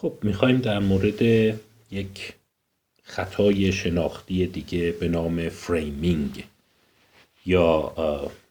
[0.00, 1.22] خب می‌خوایم در مورد
[1.90, 2.32] یک
[3.02, 6.44] خطای شناختی دیگه به نام framing
[7.46, 7.92] یا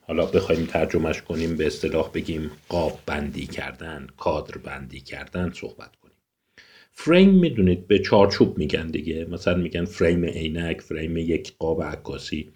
[0.07, 6.15] حالا بخوایم ترجمهش کنیم به اصطلاح بگیم قاب بندی کردن کادر بندی کردن صحبت کنیم.
[6.91, 9.25] فریم می‌دونید به چارچوب میگن دیگه.
[9.25, 12.49] مثلا میگن فریم عینک فریم یک قاب عکاسی.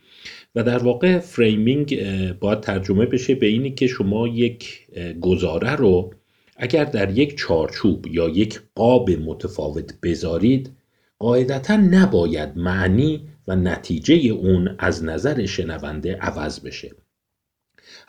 [0.55, 2.03] و در واقع framing
[2.39, 4.87] باید ترجمه بشه به اینی که شما یک
[5.21, 6.13] گزاره رو
[6.63, 10.71] اگر در یک چارچوب یا یک قاب متفاوت بذارید
[11.19, 16.91] قاعدتا نباید معنی و نتیجه اون از نظر شنونده عوض بشه.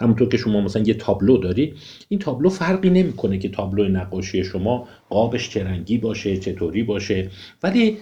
[0.00, 1.74] همونطور که شما مثلا یه تابلو داری
[2.08, 7.30] این تابلو فرقی نمی‌کنه که تابلو نقاشی شما قابش چه رنگی باشه چطوری باشه
[7.62, 7.98] ولی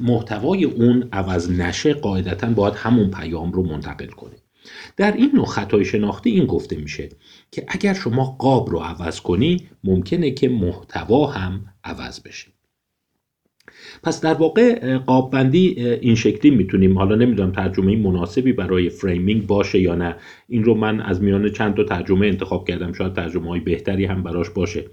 [0.00, 4.36] محتوای اون عوض نشه قاعدتا باید همون پیام رو منتقل کنه.
[4.96, 7.08] در این نوع خطای شناختی این گفته میشه.
[7.52, 12.48] که اگر شما قاب رو عوض کنی ممکنه که محتوا هم عوض بشه.
[14.02, 19.80] پس در واقع قاب بندی این شکلی می‌تونیم حالا نمی‌دونم ترجمه مناسبی برای فریمینگ باشه
[19.80, 20.16] یا نه.
[20.48, 24.22] این رو من از میان چند تا ترجمه انتخاب کردم شاید ترجمه های بهتری هم
[24.22, 24.84] براش باشه.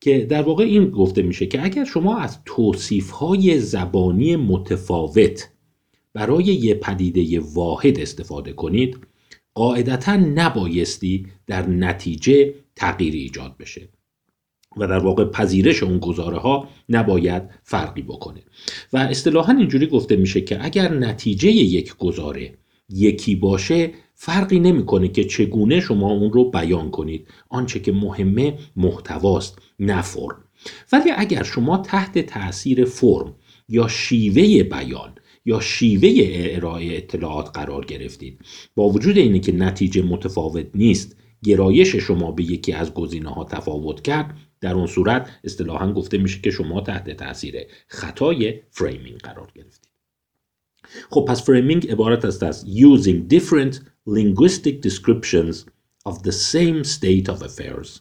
[0.00, 5.48] که در واقع این گفته میشه که اگر شما از توصیف های زبانی متفاوت
[6.14, 8.98] برای یه پدیده واحد استفاده کنید
[9.54, 13.88] قاعدتا نبایستی در نتیجه تغییری ایجاد بشه
[14.76, 18.42] و در واقع پذیرش اون گزاره ها نباید فرقی بکنه.
[18.92, 22.54] و اصطلاحا اینجوری گفته میشه که اگر نتیجه یک گزاره
[22.88, 27.28] یکی باشه فرقی نمی‌کنه که چگونه شما اون رو بیان کنید.
[27.48, 30.44] آنچه که مهمه محتواست نه فرم.
[30.92, 33.34] ولی اگر شما تحت تاثیر فرم
[33.68, 36.10] یا شیوه بیان یا شیوه
[36.56, 38.40] ارائه اطلاعات قرار گرفتید.
[38.74, 44.02] با وجود اینه که نتیجه متفاوت نیست گرایش شما به یکی از گزینه ها تفاوت
[44.02, 47.56] کرد در اون صورت اصطلاحا گفته میشه که شما تحت تاثیر
[47.88, 49.92] خطای framing قرار گرفتید.
[51.10, 53.74] خب پس framing عبارت است از using different
[54.08, 55.56] linguistic descriptions
[56.08, 58.00] of the same state of affairs.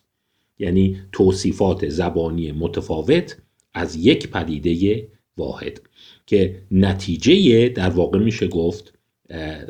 [0.60, 3.38] یعنی توصیفات زبانی متفاوت
[3.74, 5.82] از یک پدیده واحد.
[6.32, 8.94] که نتیجه در واقع میشه گفت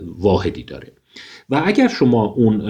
[0.01, 0.91] واحدی داره.
[1.49, 2.61] و اگر شما اون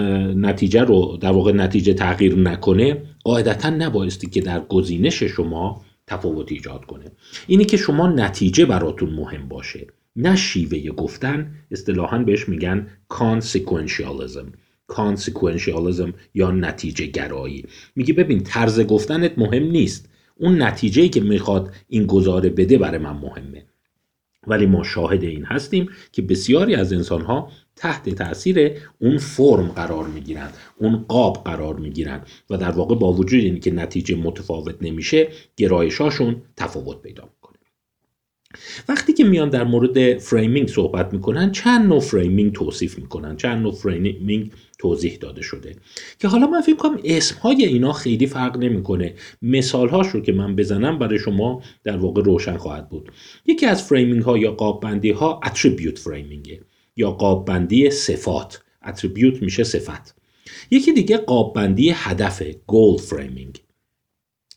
[0.46, 6.86] نتیجه رو در واقع نتیجه تغییر نکنه قاعدتا نبایستی که در گزینش شما تفاوت ایجاد
[6.86, 7.06] کنه.
[7.48, 11.52] اینی که شما نتیجه براتون مهم باشه نه شیوه گفتن.
[11.72, 14.48] اصطلاحا بهش میگن consequentialism.
[14.92, 17.66] consequentialism یا نتیجه گرایی.
[17.96, 20.10] میگه ببین طرز گفتنت مهم نیست.
[20.36, 23.66] اون نتیجه که می‌خواد این گزاره بده برای من مهمه.
[24.48, 30.54] ولی ما شاهد این هستیم که بسیاری از انسانها تحت تاثیر اون فرم قرار می‌گیرند
[30.78, 37.02] اون قاب قرار می‌گیرند و در واقع با وجود اینکه نتیجه متفاوت نمیشه گرایشاشون تفاوت
[37.02, 37.30] پیدا
[38.90, 43.74] وقتی که میان در مورد framing صحبت می‌کنن چند نوع framing توصیف می‌کنن چند نوع
[43.74, 45.76] framing توضیح داده شده
[46.20, 49.14] که حالا من فکر کنم اسم های اینا خیلی فرق نمی‌کنه.
[49.42, 53.12] مثال هاش رو که من بزنم برای شما در واقع روشن خواهد بود.
[53.46, 56.62] یکی از framing ها یا قاب بندی ها attribute framing ه
[56.96, 58.62] یا قاب بندی صفات.
[58.86, 60.16] attribute میشه صفت.
[60.72, 63.62] یکی دیگه قاب بندی هدف goal framing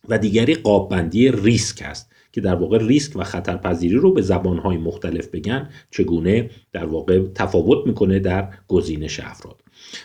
[0.09, 2.14] و دیگری قاب بندی ریسک است.
[2.35, 7.87] که در واقع ریسک و خطرپذیری رو به زبانهای مختلف بگن چگونه در واقع تفاوت
[7.87, 9.61] می‌کنه در گزینش افراد.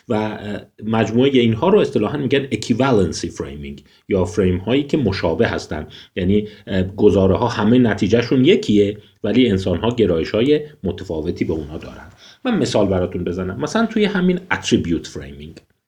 [0.10, 0.40] و
[0.84, 6.48] مجموعه اینها رو اصطلاحا میگن equivalency framing یا فریم هایی که مشابه هستند یعنی
[6.98, 12.10] گزاره ها همه نتیجهشون یکیه ولی انسان ها گرایش های متفاوتی به اونها دارن.
[12.46, 13.60] من مثال براتون بزنم.
[13.60, 15.79] مثلا توی همین attribute framing.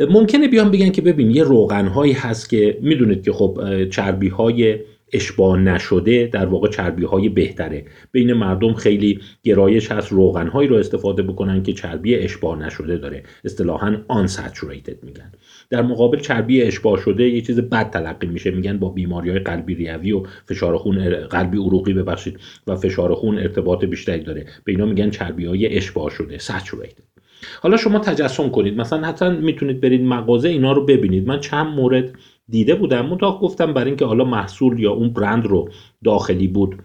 [0.00, 4.78] ممکنه بیان بگن که ببین یه روغن هایی هست که می‌دونید که خب چربی های
[5.12, 7.84] اشباه نشده در واقع چربی های بهتره.
[8.12, 13.22] بین مردم خیلی گرایش هست روغن هایی رو استفاده بکنن که چربی اشباه نشده داره.
[13.44, 15.32] اصطلاحا unsaturated میگن.
[15.70, 18.50] در مقابل چربی اشباه شده یه چیز بد تلقی میشه.
[18.50, 23.38] میگن با بیماری های قلبی ریوی و فشار خون قلبی عروقی ببخشید و فشار خون
[23.38, 24.46] ارتباط بیشتری داره.
[24.64, 26.38] به اینا میگن چربی های اشباه شده.
[26.38, 27.19] saturated.
[27.62, 28.80] حالا شما تجسم کنید.
[28.80, 31.26] مثلا حتی می‌تونید برید مغازه اینا رو ببینید.
[31.26, 32.12] من چند مورد
[32.48, 33.06] دیده بودم.
[33.06, 35.70] منتها گفتم برای اینکه حالا محصول یا اون برند رو
[36.04, 36.82] داخلی بود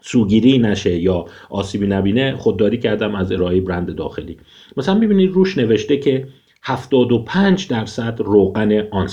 [0.00, 4.36] سوگیری نشه یا آسیبی نبینه خودداری کردم از ارائه برند داخلی.
[4.76, 6.28] مثلا ببینید روش نوشته که
[6.62, 9.08] 75 درصد روغن آن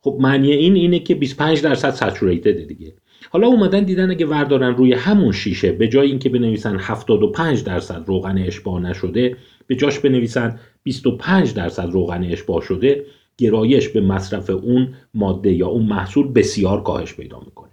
[0.00, 2.94] خب معنی این اینه که 25 درصد سچوریتد دیگه.
[3.30, 8.38] حالا اومدن دیدن اگه وردارن روی همون شیشه به جای اینکه بنویسن 75 درصد روغن
[8.38, 9.36] اشباه نشده
[9.66, 13.04] به جاش بنویسن 25 درصد روغن اشباه شده
[13.38, 17.70] گرایش به مصرف اون ماده یا اون محصول بسیار کاهش پیدا می‌کنه.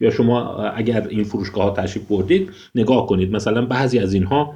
[0.00, 4.54] یا شما اگر این فروشگاه ها تشریف بردید نگاه کنید مثلا بعضی از اینها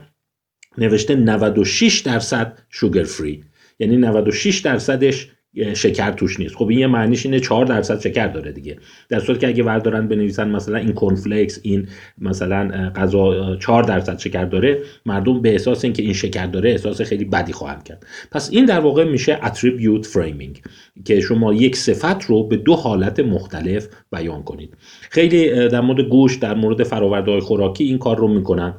[0.79, 3.45] نوشته 96 درصد شوگر فری
[3.79, 5.31] یعنی 96 درصدش
[5.75, 6.55] شکر توش نیست.
[6.55, 8.79] خب این یه معنیش اینه 4 درصد شکر داره دیگه.
[9.09, 11.89] در صورتی که اگه وردارن بنویسن مثلا این کورنفلکس این
[12.19, 17.25] مثلا غذا 4 درصد شکر داره مردم به احساس اینکه این شکر داره احساس خیلی
[17.25, 18.07] بدی خواهند کرد.
[18.33, 20.63] پس این در واقع میشه attribute framing
[21.05, 24.77] که شما یک صفت رو به دو حالت مختلف بیان کنید.
[25.11, 28.75] خیلی در مورد گوشت در مورد فرآورده خوراکی این کار رو می‌کنن.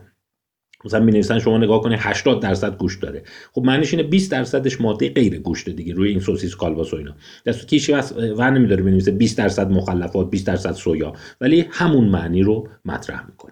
[0.86, 3.24] مثلا می نویسن شما نگاه کنید 80 درصد گوشت داره.
[3.54, 7.16] خب معنیش اینه 20 درصدش ماده غیر گوشت دیگه روی این سوسیس کالباس و اینا.
[7.46, 7.90] دست کیش
[8.38, 11.14] ور نمیداره بنویسه 20 درصد مخلفات 20 درصد سویا.
[11.42, 13.52] ولی همون معنی رو مطرح می‌کنه.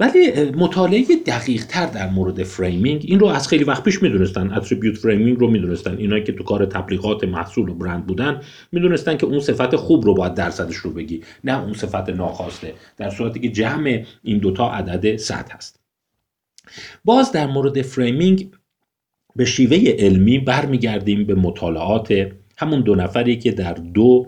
[0.00, 4.96] ولی مطالعه دقیق تر در مورد framing این رو از خیلی وقت پیش می‌دونستن attribute
[4.96, 5.96] framing رو می‌دونستن.
[5.96, 8.40] اینایی که تو کار تبلیغات محصول و برند بودن
[8.72, 12.74] می‌دونستن که اون صفت خوب رو باید درصدش رو بگی نه اون صفت ناخواسته.
[12.96, 15.81] در صورتی که جمع این دوتا عدد 100 هست.
[17.04, 18.50] باز در مورد فریمینگ
[19.36, 24.26] به شیوه علمی برمیگردیم به مطالعات همون دو نفری که در دو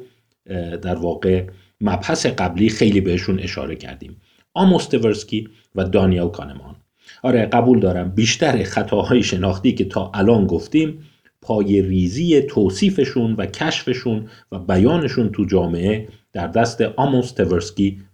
[0.83, 1.45] در واقع
[1.81, 4.17] مبحث قبلی خیلی بهشون اشاره کردیم.
[4.55, 6.77] آموستورسکی و دانیل کانمان.
[7.23, 10.99] آره قبول دارم بیشتر خطاهای شناختی که تا الان گفتیم
[11.43, 17.35] پایه ریزی توصیفشون و کشفشون و بیانشون تو جامعه در دست آموس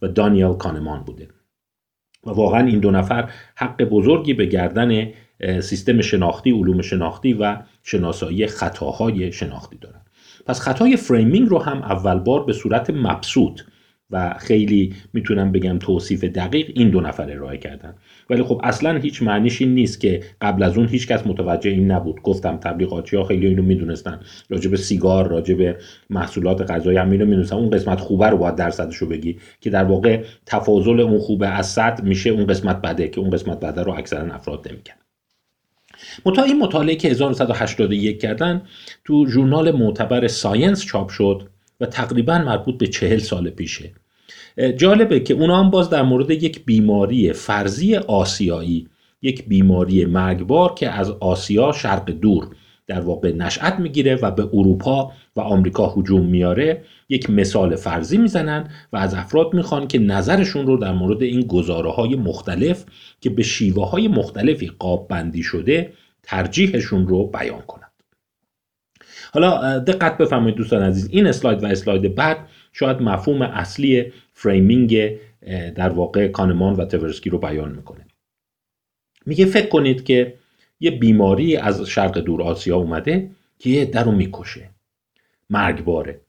[0.02, 1.28] و دانیل کانمان بوده.
[2.24, 5.08] واقعا این دو نفر حق بزرگی به گردن
[5.60, 10.00] سیستم شناختی علوم شناختی و شناسایی خطاهای شناختی دارن.
[10.46, 13.60] پس خطای framing رو هم اول بار به صورت مبسوط
[14.12, 17.94] و خیلی می‌تونم بگم توصیف دقیق این دو نفر ارائه کردن.
[18.30, 21.90] ولی خب اصلا هیچ معنیش این نیست که قبل از اون هیچ کس متوجه این
[21.90, 22.22] نبود.
[22.22, 24.20] گفتم تبلیغاتی ها خیلی اینو می‌دونستن.
[24.50, 25.76] راجع به سیگار راجع به
[26.10, 27.56] محصولات غذایی هم اینو می‌دونستن.
[27.56, 31.66] اون قسمت خوبه رو باید درصدش رو بگی که در واقع تفاضل اون خوبه از
[31.66, 34.94] صد میشه اون قسمت بده که اون قسمت بده رو اکثرا افراد نمی‌کنن
[36.26, 38.62] منتها این مطالعه که 1981 کردن
[39.04, 41.48] تو ژورنال معتبر Science چاپ شد.
[41.80, 43.92] و تقریبا مربوط به چهل سال پیشه.
[44.76, 48.88] جالبه که اونا هم باز در مورد یک بیماری فرضی آسیایی
[49.22, 52.48] یک بیماری مرگبار که از آسیا شرق دور
[52.86, 58.70] در واقع نشأت می‌گیره و به اروپا و آمریکا هجوم میاره یک مثال فرضی می‌زنن
[58.92, 62.84] و از افراد می‌خوان که نظرشون رو در مورد این گزاره های مختلف
[63.20, 65.92] که به شیوه های مختلفی قاب بندی شده
[66.22, 67.89] ترجیحشون رو بیان کنند
[69.32, 71.08] حالا دقت بفرمایید دوستان عزیز.
[71.10, 75.10] این اسلاید و اسلاید بعد شاید مفهوم اصلی framing
[75.74, 78.06] در واقع کانمان و تورسکی رو بیان می‌کنه.
[79.26, 80.34] میگه فکر کنید که
[80.80, 84.70] یه بیماری از شرق دور آسیا اومده که یه در رو می‌کشه.
[85.50, 86.20] مرگباره.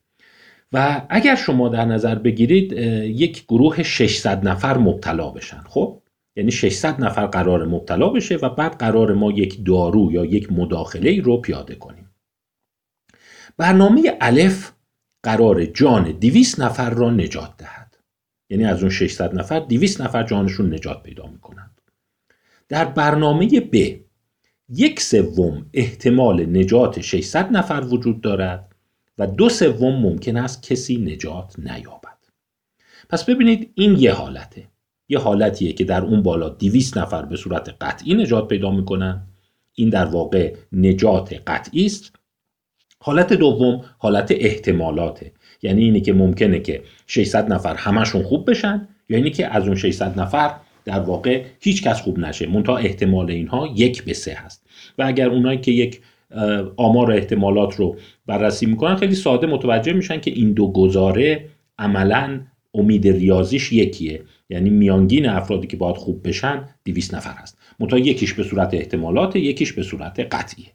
[0.72, 2.72] و اگر شما در نظر بگیرید
[3.02, 5.60] یک گروه 600 نفر مبتلا بشن.
[5.68, 5.98] خب؟
[6.36, 11.20] یعنی 600 نفر قرار مبتلا بشه و بعد قرار ما یک دارو یا یک مداخله
[11.20, 12.08] رو پیاده کنیم.
[13.56, 14.72] برنامه الف
[15.22, 17.98] قرار جان 200 نفر را نجات دهد.
[18.50, 21.80] یعنی از اون 600 نفر 200 نفر جانشون نجات پیدا می‌کنند
[22.68, 24.00] در برنامه ب
[24.68, 28.74] یک سوم احتمال نجات 600 نفر وجود دارد
[29.18, 32.18] و دو سوم ممکن است کسی نجات نیابد.
[33.08, 34.68] پس ببینید این یه حالته.
[35.08, 39.26] یه حالتیه که در اون بالا 200 نفر به صورت قطعی نجات پیدا می‌کنن.
[39.72, 42.12] این در واقع نجات قطعی است.
[43.04, 45.32] حالت دوم حالت احتمالاته.
[45.62, 49.76] یعنی اینه که ممکنه که 600 نفر همشون خوب بشن یا اینه که از اون
[49.76, 50.54] 600 نفر
[50.84, 52.46] در واقع هیچ کس خوب نشه.
[52.46, 54.66] منتها احتمال اینها یک به سه هست.
[54.98, 56.00] و اگر اونایی که یک
[56.76, 61.44] آمار احتمالات رو بررسی می‌کنن خیلی ساده متوجه میشن که این دو گزاره
[61.78, 62.40] عملا
[62.74, 64.22] امید ریاضیش یکیه.
[64.50, 67.58] یعنی میانگین افرادی که باید خوب بشن 200 نفر هست.
[67.80, 70.66] منتها یکیش به صورت احتمالات یکیش به صورت قطعیه.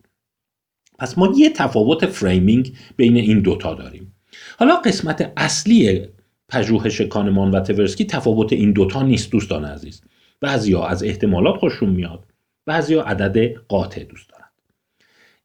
[0.97, 4.13] پس ما یه تفاوت framing بین این دوتا داریم.
[4.59, 6.07] حالا قسمت اصلی
[6.49, 10.01] پژوهش کانمان و تورسکی تفاوت این دوتا نیست دوستان عزیز.
[10.41, 12.23] بعضیا از احتمالات خوششون میاد
[12.65, 14.45] بعضیا عدد قاطع دوست دارن.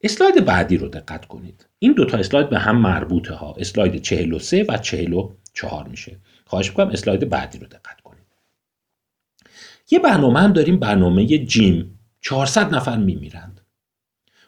[0.03, 1.67] اسلاید بعدی رو دقت کنید.
[1.79, 3.55] این دوتا اسلاید به هم مربوطه ها.
[3.59, 6.19] اسلاید 43 و 44 میشه.
[6.45, 8.23] خواهش می‌کنم اسلاید بعدی رو دقت کنید.
[9.91, 11.99] یه برنامه هم داریم برنامه جیم.
[12.21, 13.52] 400 نفر میمیرند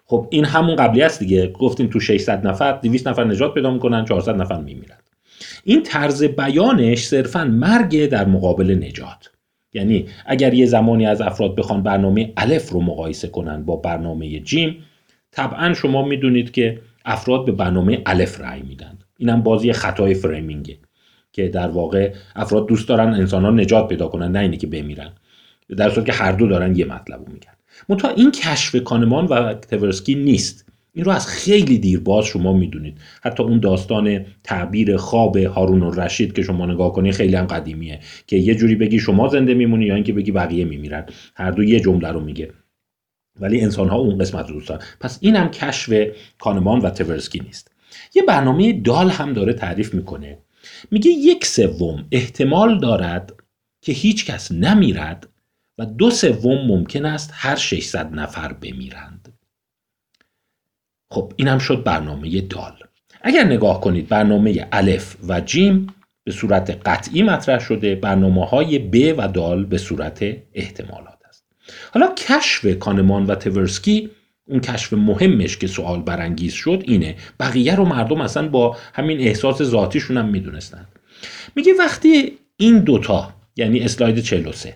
[0.07, 1.47] خب این همون قبلی است دیگه.
[1.47, 4.97] گفتیم تو 600 نفر 200 نفر نجات پیدا می‌کنن 400 نفر میمیرن.
[5.65, 9.31] این طرز بیانش صرفا مرگ در مقابل نجات.
[9.73, 14.85] یعنی اگر یه زمانی از افراد بخوان برنامه الف رو مقایسه کنن با برنامه جیم
[15.31, 18.99] طبعا شما می‌دونید که افراد به برنامه الف رأی میدن.
[19.19, 20.79] اینم بازی خطای فریمینگه
[21.33, 25.13] که در واقع افراد دوست دارن انسان ها نجات پیدا کنن نه اینه که بمیرن.
[25.77, 27.54] در صورتی که هر دو دارن یه مطلب رو میگن.
[27.88, 30.64] منتها این کشف کانمان و تورسکی نیست.
[30.93, 32.99] این رو از خیلی دیر باز شما می‌دونید.
[33.23, 38.00] حتی اون داستان تعبیر خواب هارون و رشید که شما نگاه کنید خیلی هم قدیمیه
[38.26, 41.07] که یه جوری بگی شما زنده میمونی یا اینکه بگی بقیه میمیرن.
[41.37, 42.50] هر دو یه جمله رو میگه.
[43.40, 46.07] ولی انسان ها اون قسمت رو دوست پس این هم کشف
[46.38, 47.71] کانمان و تورسکی نیست.
[48.14, 50.38] یه برنامه دال هم داره تعریف می‌کنه.
[50.90, 53.33] میگه یک سوم احتمال دارد
[53.83, 55.28] که هیچ کس نمیرد
[55.78, 59.38] و دو سوم ممکن است هر 600 نفر بمیرند.
[61.11, 62.73] خب این هم شد برنامه دال.
[63.23, 65.87] اگر نگاه کنید برنامه الف و جیم
[66.25, 71.45] به صورت قطعی مطرح شده برنامه های ب و دال به صورت احتمالات است.
[71.95, 74.11] حالا کشف کانمان و تورسکی
[74.47, 79.62] اون کشف مهمش که سوال برانگیز شد اینه بقیه رو مردم اصلا با همین احساس
[79.62, 80.87] ذاتیشون هم می‌دونستن.
[81.57, 84.75] میگه وقتی این دوتا یعنی اسلاید 43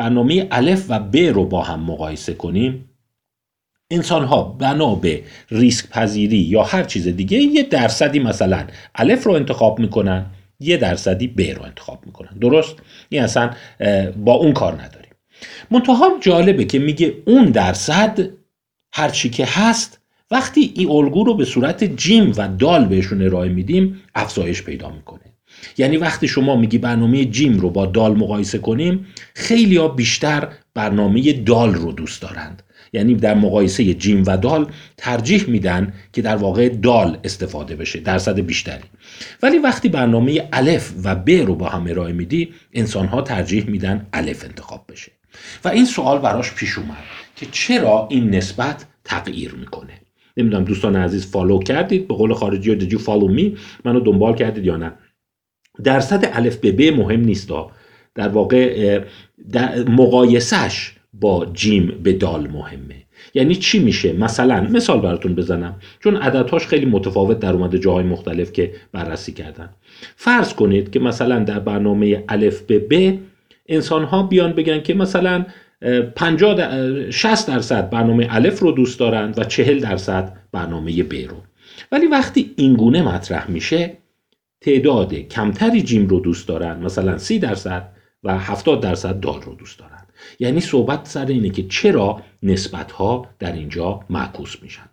[0.00, 2.90] برنامه الف و ب رو با هم مقایسه کنیم.
[3.90, 9.32] انسان ها بنا به ریسک پذیری یا هر چیز دیگه یه درصدی مثلا الف رو
[9.32, 10.26] انتخاب می‌کنن
[10.60, 12.38] یه درصدی ب رو انتخاب می‌کنن.
[12.40, 12.76] درست؟
[13.08, 13.50] این اصلا
[14.16, 15.10] با اون کار نداریم.
[15.70, 18.28] منتها جالبه که میگه اون درصد
[18.92, 24.02] هرچی که هست وقتی این الگو رو به صورت جیم و دال بهشون ارائه میدیم
[24.14, 25.29] افزایش پیدا می‌کنه.
[25.78, 31.32] یعنی وقتی شما میگی برنامه جیم رو با دال مقایسه کنیم خیلی ها بیشتر برنامه
[31.32, 32.62] دال رو دوست دارند.
[32.92, 38.40] یعنی در مقایسه جیم و دال ترجیح میدن که در واقع دال استفاده بشه درصد
[38.40, 38.84] بیشتری.
[39.42, 44.06] ولی وقتی برنامه الف و ب رو با هم ارائه میدی انسان ها ترجیح میدن
[44.12, 45.12] الف انتخاب بشه.
[45.64, 47.04] و این سوال براش پیش اومد
[47.36, 49.92] که چرا این نسبت تغییر می‌کنه؟
[50.36, 54.76] نمی‌دونم دوستان عزیز follow کردید؟ به قول خارجی ها follow می منو دنبال کردید یا
[54.76, 54.92] نه؟
[55.84, 57.50] درصد الف به ب مهم نیست
[58.14, 59.00] در واقع
[59.88, 62.94] مقایسش با جیم به دال مهمه.
[63.34, 65.76] یعنی چی میشه؟ مثلا مثال براتون بزنم.
[66.00, 69.70] چون عددهاش خیلی متفاوت در اومده جاهای مختلف که بررسی کردن.
[70.16, 73.18] فرض کنید که مثلا در برنامه الف به ب
[73.68, 75.46] انسان ها بیان بگن که مثلا
[76.16, 81.36] 50 60 درصد برنامه الف رو دوست دارند و 40 درصد برنامه ب رو.
[81.92, 83.92] ولی وقتی این گونه مطرح میشه
[84.60, 87.92] تعداد کمتری جیم رو دوست دارن مثلا 30 درصد
[88.24, 90.06] و 70 درصد دال رو دوست دارن.
[90.38, 94.88] یعنی صحبت سر اینه که چرا نسبت ها در اینجا معکوس میشن.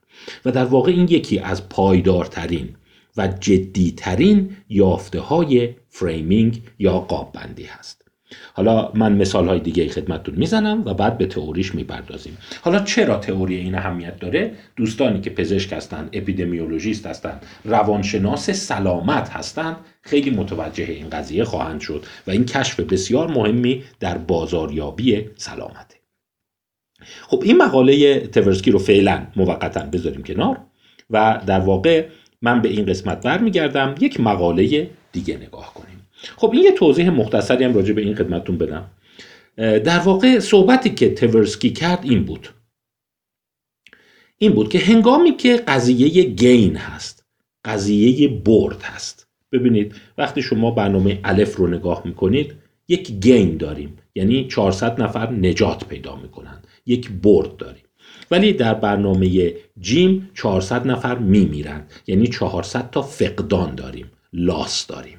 [0.45, 2.75] و در واقع این یکی از پایدارترین
[3.17, 8.06] و جدیترین یافته های framing یا قاب بندی هست.
[8.53, 12.37] حالا من مثال های دیگه خدمتتون می‌زنم و بعد به تئوریش می‌پردازیم.
[12.61, 19.75] حالا چرا تئوری این اهمیت داره؟ دوستانی که پزشک هستن اپیدمیولوژیست هستن روانشناس سلامت هستند
[20.01, 25.97] خیلی متوجه این قضیه خواهند شد و این کشف بسیار مهمی در بازاریابی سلامته.
[27.21, 30.57] خب این مقاله تورسکی رو فعلا موقتا بذاریم کنار
[31.09, 32.05] و در واقع
[32.41, 35.86] من به این قسمت برمیگردم یک مقاله دیگه نگاه کنیم.
[36.37, 38.89] خب این یه توضیح مختصری هم راجع به این خدمتتون بدم.
[39.57, 42.49] در واقع صحبتی که تورسکی کرد این بود.
[44.37, 47.25] این بود که هنگامی که قضیه گین هست
[47.65, 49.27] قضیه برد هست.
[49.51, 52.53] ببینید وقتی شما برنامه الف رو نگاه می‌کنید
[52.87, 53.97] یک گین داریم.
[54.15, 57.83] یعنی 400 نفر نجات پیدا می‌کنن یک برد داریم.
[58.31, 64.11] ولی در برنامه جیم 400 نفر میمیرن یعنی 400 تا فقدان داریم.
[64.33, 65.17] لاس داریم.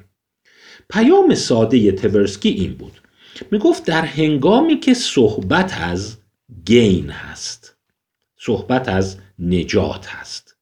[0.91, 3.01] پیام ساده تورسکی این بود.
[3.51, 6.17] می گفت در هنگامی که صحبت از
[6.65, 7.77] gain هست
[8.39, 10.57] صحبت از نجات هست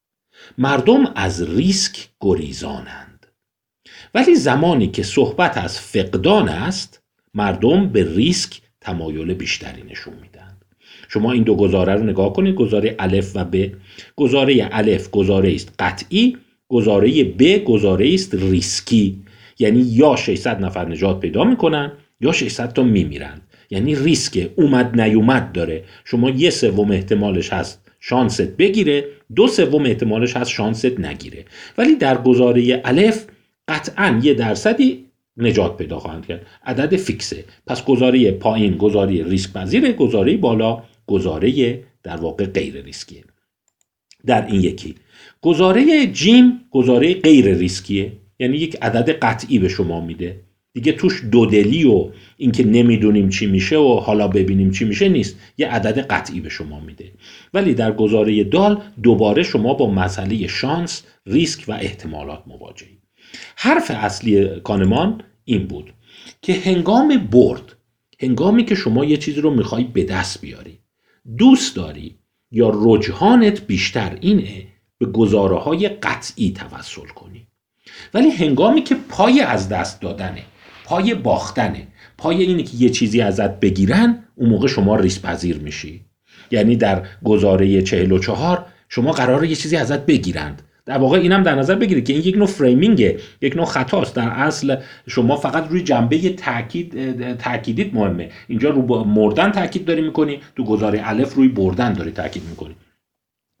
[0.58, 3.26] مردم از ریسک گریزانند.
[4.14, 7.02] ولی زمانی که صحبت از فقدان است
[7.34, 10.56] مردم به ریسک تمایل بیشتری نشون میدن
[11.08, 13.70] شما این دو گزاره رو نگاه کنید گزاره الف و ب.
[14.16, 16.36] گزاره الف گزاره است قطعی
[16.68, 19.22] گزاره ب گزاره است ریسکی.
[19.58, 25.52] یعنی یا 600 نفر نجات پیدا می‌کنن یا 600 تا میمیرن یعنی ریسک اومد نیومد
[25.52, 25.84] داره.
[26.04, 29.04] شما یه سوم احتمالش هست شانست بگیره
[29.36, 31.44] دو سوم احتمالش هست شانست نگیره.
[31.78, 33.26] ولی در گزاره الف
[33.68, 35.04] قطعا یه درصدی
[35.36, 36.46] نجات پیدا خواهند کرد.
[36.64, 37.44] عدد فیکسه.
[37.66, 43.24] پس گزاره پایین گزاره ریسک پذیره گزاره بالا گزاره در واقع غیر ریسکیه.
[44.26, 44.94] در این یکی.
[45.42, 48.12] گزاره جیم گزاره غیر ریسکیه.
[48.38, 50.40] یعنی یک عدد قطعی به شما میده.
[50.72, 55.36] دیگه توش دودلی و اینکه نمی‌دونیم چی میشه و حالا ببینیم چی میشه نیست.
[55.58, 57.12] یه عدد قطعی به شما میده.
[57.54, 62.98] ولی در گزاره دال دوباره شما با مسئله شانس ریسک و احتمالات مواجهید.
[63.56, 65.92] حرف اصلی کانمان این بود
[66.42, 67.76] که هنگام برد
[68.20, 70.78] هنگامی که شما یه چیزی رو می‌خوای به دست بیاری
[71.38, 72.18] دوست داری
[72.50, 74.66] یا رجحانت بیشتر اینه
[74.98, 77.47] به گزاره های قطعی توسل کنی.
[78.14, 80.42] ولی هنگامی که پای از دست دادنه
[80.84, 81.86] پای باختنه
[82.18, 86.00] پای اینه که یه چیزی ازت بگیرن اون موقع شما ریسک پذیر میشی.
[86.50, 90.62] یعنی در گزاره 44 شما قراره یه چیزی ازت بگیرند.
[90.86, 94.14] در واقع اینم در نظر بگیرید که این یک نوع framing ه یک نوع خطاست.
[94.16, 94.76] در اصل
[95.06, 98.28] شما فقط روی جنبه تاکید تاکیدیت مهمه.
[98.48, 102.74] اینجا رو مردن تاکید داری می‌کنی تو گزاره الف روی بردن داری تاکید می‌کنی.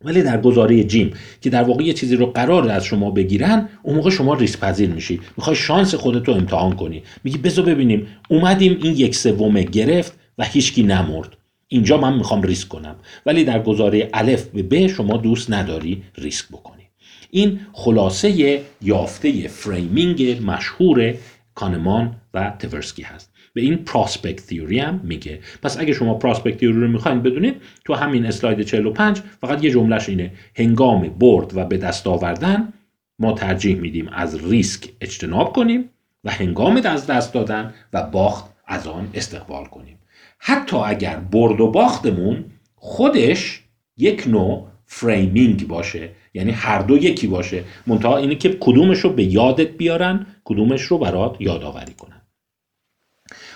[0.04, 3.96] ولی در گزاره جیم که در واقع یه چیزی رو قراره از شما بگیرن اون
[3.96, 5.20] موقع شما ریسک پذیر میشی.
[5.36, 7.02] می‌خوای شانس خودت رو امتحان کنی.
[7.24, 8.06] میگی بذار ببینیم.
[8.28, 11.36] اومدیم این یک سومه گرفت و هیچکی نمرد.
[11.68, 12.96] اینجا من می‌خوام ریسک کنم.
[13.26, 16.82] ولی در گزاره الف و ب شما دوست نداری ریسک بکنی.
[17.30, 21.14] این خلاصه یافته framing مشهور
[21.54, 23.27] کانمان و تورسکی هست.
[23.58, 25.38] به این prospect theory هم میگه.
[25.62, 30.08] پس اگه شما prospect theory رو می‌خواین بدونید تو همین اسلاید 45 فقط یه جملهش
[30.08, 30.32] اینه.
[30.56, 32.72] هنگام برد و به دست آوردن
[33.18, 35.90] ما ترجیح میدیم از ریسک اجتناب کنیم
[36.24, 39.98] و هنگام از دست دادن و باخت از آن استقبال کنیم.
[40.38, 43.62] حتی اگر برد و باختمون خودش
[43.96, 49.24] یک نوع framing باشه یعنی هر دو یکی باشه منتها اینه که کدومش رو به
[49.24, 52.17] یادت بیارن کدومش رو برات یادآوری کنن.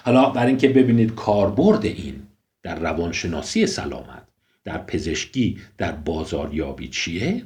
[0.04, 2.22] حالا برای اینکه ببینید کاربرد این
[2.62, 4.22] در روانشناسی سلامت
[4.64, 7.42] در پزشکی در بازاریابی چیه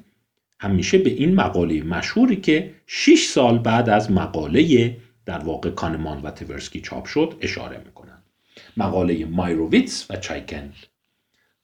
[0.60, 4.96] همیشه به این مقاله مشهوری که 6 سال بعد از مقاله
[5.26, 8.22] در واقع کانمان و تورسکی چاپ شد اشاره می‌کنن.
[8.76, 10.72] مقاله مایروویتس و چایکن.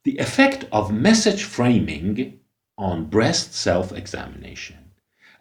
[0.08, 2.18] The effect of message framing
[2.80, 4.82] on breast self-examination.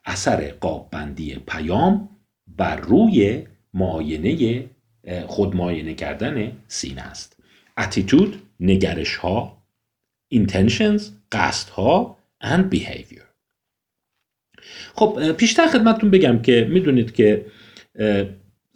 [0.06, 2.10] اثر قاببندی پیام
[2.48, 3.44] بر روی
[3.74, 4.64] معاینه
[5.28, 7.38] خودمایه کردن سینه است.
[7.78, 9.58] اتیتود نگرش ها
[10.34, 13.26] intentions قصد ها and behavior.
[14.96, 17.46] خب پیشتر خدمتتون بگم که می‌دونید که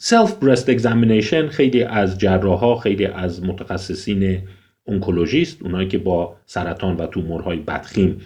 [0.01, 4.41] self breast examination خیلی از جراحا خیلی از متخصصین
[4.83, 8.21] اونکولوژیست اونایی که با سرطان و تومورهای بدخیم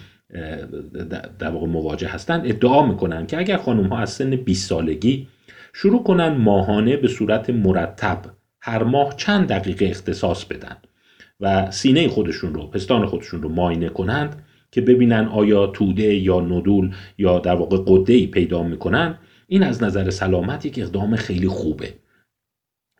[1.38, 5.28] در واقع مواجه هستند ادعا می‌کنن که اگر خانم ها از سن 20 سالگی
[5.72, 8.18] شروع کنن ماهانه به صورت مرتب
[8.60, 10.76] هر ماه چند دقیقه اختصاص بدن
[11.40, 16.94] و سینه خودشون رو پستان خودشون رو ماینه کنند که ببینن آیا توده یا ندول
[17.18, 19.18] یا در واقع قده ای پیدا می‌کنن.
[19.46, 21.94] این از نظر سلامت یک اقدام خیلی خوبه.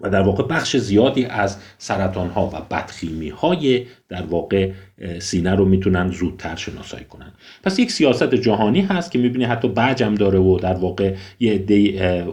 [0.00, 4.70] و در واقع بخش زیادی از سرطان ها و بدخیمی های در واقع
[5.18, 7.32] سینه رو می‌تونن زودتر شناسایی کنن.
[7.62, 11.74] پس یک سیاست جهانی هست که می‌بینی حتی بجم داره و در واقع یه عده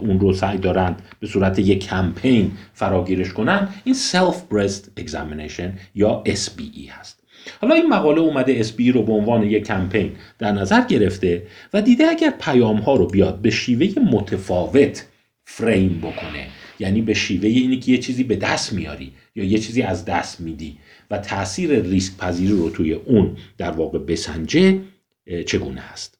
[0.01, 3.69] اون رو سعی دارند به صورت یک کمپین فراگیرش کنن.
[3.83, 7.23] این self breast examination یا SBE هست.
[7.61, 12.07] حالا این مقاله اومده SBE رو به عنوان یک کمپین در نظر گرفته و دیده
[12.09, 15.05] اگر پیام ها رو بیاد به شیوه متفاوت
[15.45, 16.47] فریم بکنه.
[16.79, 20.41] یعنی به شیوه اینی که یه چیزی به دست میاری یا یه چیزی از دست
[20.41, 20.77] میدی
[21.11, 24.79] و تاثیر ریسک پذیری رو توی اون در واقع بسنجه
[25.45, 26.19] چگونه هست؟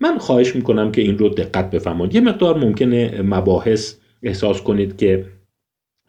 [0.00, 2.14] من خواهش می‌کنم که این رو دقت بفرمایید.
[2.14, 5.26] یه مقدار ممکنه مباحث احساس کنید که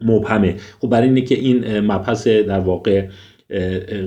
[0.02, 0.56] مبهمه.
[0.82, 3.08] خب برای اینه که این مبحث در واقع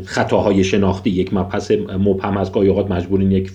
[0.05, 3.51] خطاهای شناختی یک مبحث مبهم از گاهی اوقات مجبورین یک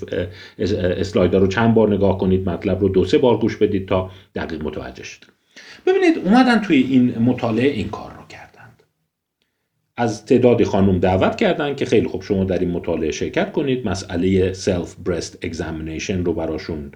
[0.60, 4.64] اسلاید رو چند بار نگاه کنید مطلب رو دو سه بار گوش بدید تا دقیق
[4.64, 5.26] متوجه شید.
[5.86, 8.84] ببینید اومدن توی این مطالعه این کار رو کردند.
[9.98, 13.88] از تعدادی خانم دعوت کردند که خیلی خوب شما در این مطالعه شرکت کنید.
[13.88, 16.92] مسئله self breast examination رو براشون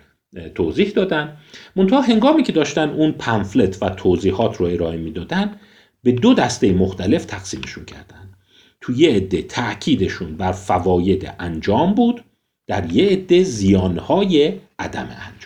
[0.55, 1.37] توضیح دادن.
[1.75, 5.55] منتها هنگامی که داشتن اون پمفلت و توضیحات رو ارائه می‌دادن
[6.03, 8.33] به دو دسته مختلف تقسیمشون کردن.
[8.81, 12.23] تو یه عده تاکیدشون بر فواید انجام بود
[12.67, 15.36] در یه عده زیانهای عدم انجام.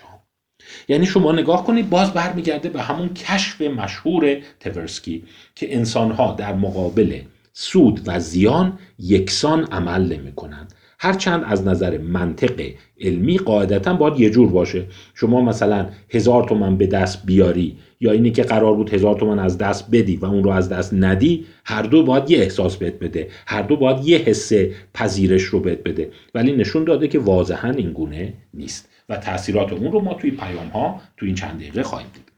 [0.91, 5.23] یعنی شما نگاه کنید باز برمیگرده به همون کشف مشهور تورسکی
[5.55, 7.19] که انسانها در مقابل
[7.53, 12.61] سود و زیان یکسان عمل نمی کنند هرچند از نظر منطق
[13.01, 14.85] علمی قاعدتا باید یه جور باشه.
[15.13, 19.57] شما مثلا هزار تومن به دست بیاری یا اینی که قرار بود هزار تومن از
[19.57, 23.27] دست بدی و اون رو از دست ندی هر دو باید یه احساس بهت بده.
[23.47, 24.51] هر دو باید یه حس
[24.93, 26.11] پذیرش رو بهت بده.
[26.35, 28.90] ولی نشون داده که واضحا این گونه نیست.
[29.11, 32.31] و تاثیرات اون رو ما توی پیام ها توی این چند دقیقه خواهیم دید.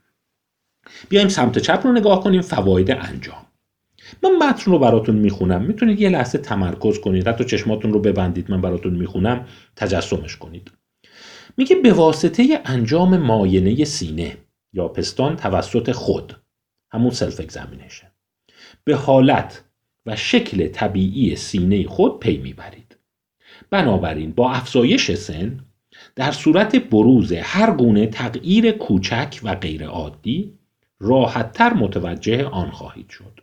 [1.08, 3.46] بیایم سمت چپ رو نگاه کنیم فواید انجام.
[4.22, 5.62] من متن رو براتون می‌خونم.
[5.62, 7.28] می‌تونید یه لحظه تمرکز کنید.
[7.28, 9.46] حتی چشماتون رو ببندید من براتون می‌خونم.
[9.76, 10.70] تجسمش کنید.
[11.56, 14.36] میگه به واسطه انجام معاینه سینه
[14.72, 16.36] یا پستان توسط خود
[16.90, 18.08] همون self examination
[18.84, 19.64] به حالت
[20.06, 22.96] و شکل طبیعی سینه خود پی می‌برید.
[23.70, 25.60] بنابراین با افزایش سن
[26.16, 30.58] در صورت بروز هر گونه تغییر کوچک و غیرعادی
[31.00, 33.40] راحتتر متوجه آن خواهید شد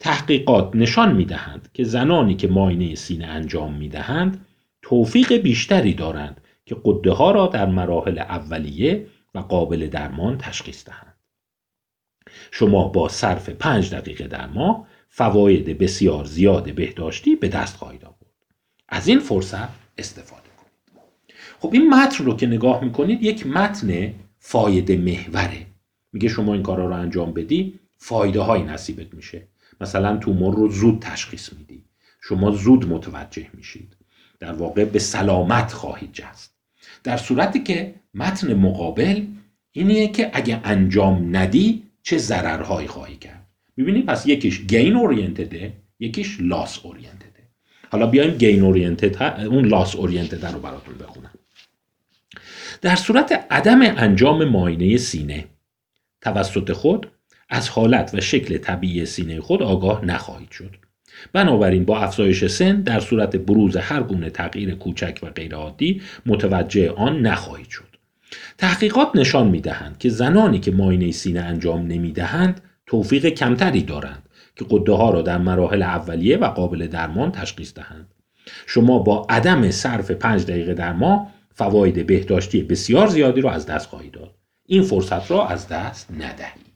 [0.00, 4.46] تحقیقات نشان می دهند که زنانی که ماینه سینه انجام می دهند
[4.82, 11.14] توفیق بیشتری دارند که قده ها را در مراحل اولیه و قابل درمان تشخیص دهند.
[12.50, 18.32] شما با صرف پنج دقیقه در ماه فواید بسیار زیاد بهداشتی به دست خواهید آورد.
[18.88, 20.51] از این فرصت استفاده.
[21.62, 25.66] خب این متن رو که نگاه می‌کنید یک متن فایده محوره.
[26.12, 29.42] میگه شما این کارا رو انجام بدی فایده های نصیبت میشه.
[29.80, 31.84] مثلا تومور رو زود تشخیص میدی.
[32.20, 33.96] شما زود متوجه میشید.
[34.40, 36.54] در واقع به سلامت خواهید جست.
[37.04, 39.26] در صورتی که متن مقابل
[39.72, 43.46] اینیه که اگه انجام ندی چه ضررهایی خواهی کرد
[43.76, 47.42] می‌بینی پس یکیش gain oriented ه یکیش loss oriented ه
[47.90, 51.30] حالا بیایم gain oriented اون loss oriented رو براتون بخونم
[52.82, 55.44] در صورت عدم انجام معاینه سینه.
[56.20, 57.06] توسط خود
[57.48, 60.70] از حالت و شکل طبیعی سینه خود آگاه نخواهید شد.
[61.32, 67.20] بنابراین با افزایش سن در صورت بروز هر گونه تغییر کوچک و غیرعادی متوجه آن
[67.20, 67.96] نخواهید شد.
[68.58, 74.28] تحقیقات نشان می دهند که زنانی که ماینه سینه انجام نمی دهند توفیق کمتری دارند
[74.56, 78.14] که قده ها را در مراحل اولیه و قابل درمان تشخیص دهند.
[78.66, 83.88] شما با عدم صرف پنج دقیقه در ماه فواید بهداشتی بسیار زیادی را از دست
[83.88, 84.34] خواهید داد.
[84.66, 86.72] این فرصت را از دست ندهید.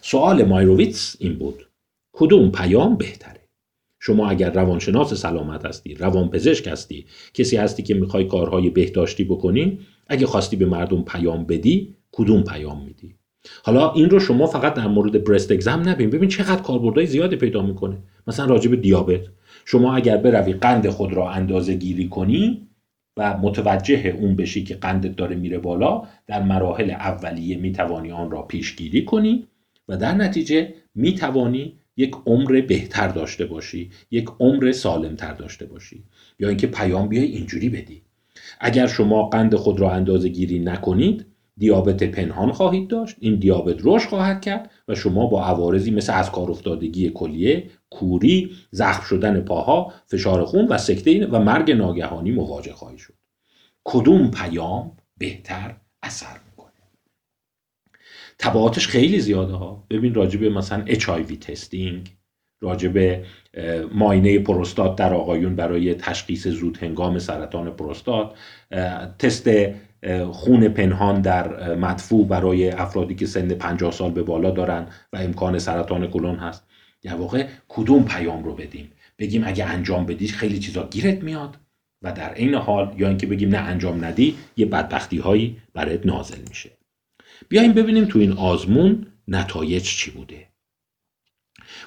[0.00, 1.68] سوال مایروویتس این بود.
[2.12, 3.40] کدوم پیام بهتره؟
[4.00, 10.26] شما اگر روانشناس سلامت هستی روانپزشک هستی کسی هستی که می‌خوای کارهای بهداشتی بکنی اگه
[10.26, 13.14] خواستی به مردم پیام بدی کدوم پیام میدی؟
[13.62, 16.10] حالا این رو شما فقط در مورد برست اگزم نبین.
[16.10, 17.98] ببین چقدر کاربردهای زیادی پیدا می‌کنه.
[18.26, 19.20] مثلا راجع به دیابت.
[19.64, 22.68] شما اگر بروی قند خود را اندازه گیری کنی
[23.16, 28.42] و متوجه اون بشی که قندت داره میره بالا در مراحل اولیه می‌توانی آن را
[28.42, 29.46] پیشگیری کنی
[29.88, 36.04] و در نتیجه می‌توانی یک عمر بهتر داشته باشی یک عمر سالمتر داشته باشی.
[36.38, 38.02] یا اینکه پیام بیای اینجوری بدی.
[38.60, 41.26] اگر شما قند خود را اندازه گیری نکنید
[41.58, 43.16] دیابت پنهان خواهید داشت.
[43.20, 48.56] این دیابت رشد خواهد کرد و شما با عوارضی مثل از کار افتادگی کلیه کوری
[48.70, 53.14] زخم شدن پاها فشار خون و سکته و مرگ ناگهانی مواجه خواهید شد.
[53.84, 56.72] کدوم پیام بهتر اثر می‌کنه
[58.38, 59.86] تبعاتش خیلی زیاده ها.
[59.90, 62.16] ببین راجبه مثلا HIV تستینگ
[62.60, 63.24] راجب
[63.92, 68.34] ماینه پروستات در آقایون برای تشخیص زود هنگام سرطان پروستات
[69.18, 69.48] تست
[70.32, 75.58] خون پنهان در مدفوع برای افرادی که سن 50 سال به بالا دارن و امکان
[75.58, 76.66] سرطان کلون هست.
[77.02, 81.56] در واقع کدوم پیام رو بدیم؟ بگیم اگه انجام بدی خیلی چیزا گیرت میاد
[82.02, 86.40] و در عین حال یا اینکه بگیم نه انجام ندی یه بدبختی هایی برات نازل
[86.48, 86.70] میشه.
[87.48, 90.46] بیایم ببینیم تو این آزمون نتایج چی بوده.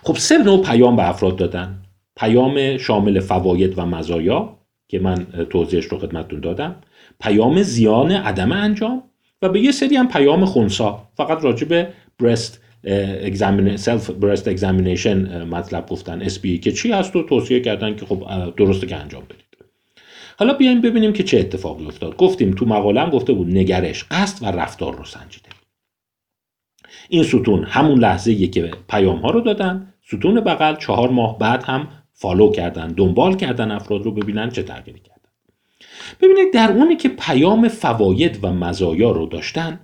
[0.04, 1.82] خب سه نوع پیام به افراد دادن.
[2.16, 4.60] پیام شامل فواید و مزایا.
[4.88, 6.76] که من توضیحش رو خدمتتون دادم.
[7.20, 9.04] پیام زیان عدم انجام
[9.42, 11.08] و به یه سری هم پیام خونسا.
[11.18, 12.62] فقط راجع به breast
[13.76, 16.22] self breast examination مطلب گفتن.
[16.22, 18.24] اس که چی هست و توصیه کردن که خب
[18.58, 19.46] درسته که انجام بدید.
[20.40, 22.18] حالا بیایم ببینیم که چه اتفاقی افتاد.
[22.18, 25.50] گفتیم تو مقاله هم گفته بود نگرش قصد و رفتار رو سنجیده.
[27.10, 29.94] این ستون همون لحظه که پیام ها رو دادن.
[30.08, 35.00] ستون بغل چهار ماه بعد هم فالو کردن دنبال کردن افراد رو ببینن چه تغییری
[35.00, 35.16] کردن.
[36.22, 39.80] ببینید در اونی که پیام فواید و مزایا رو داشتن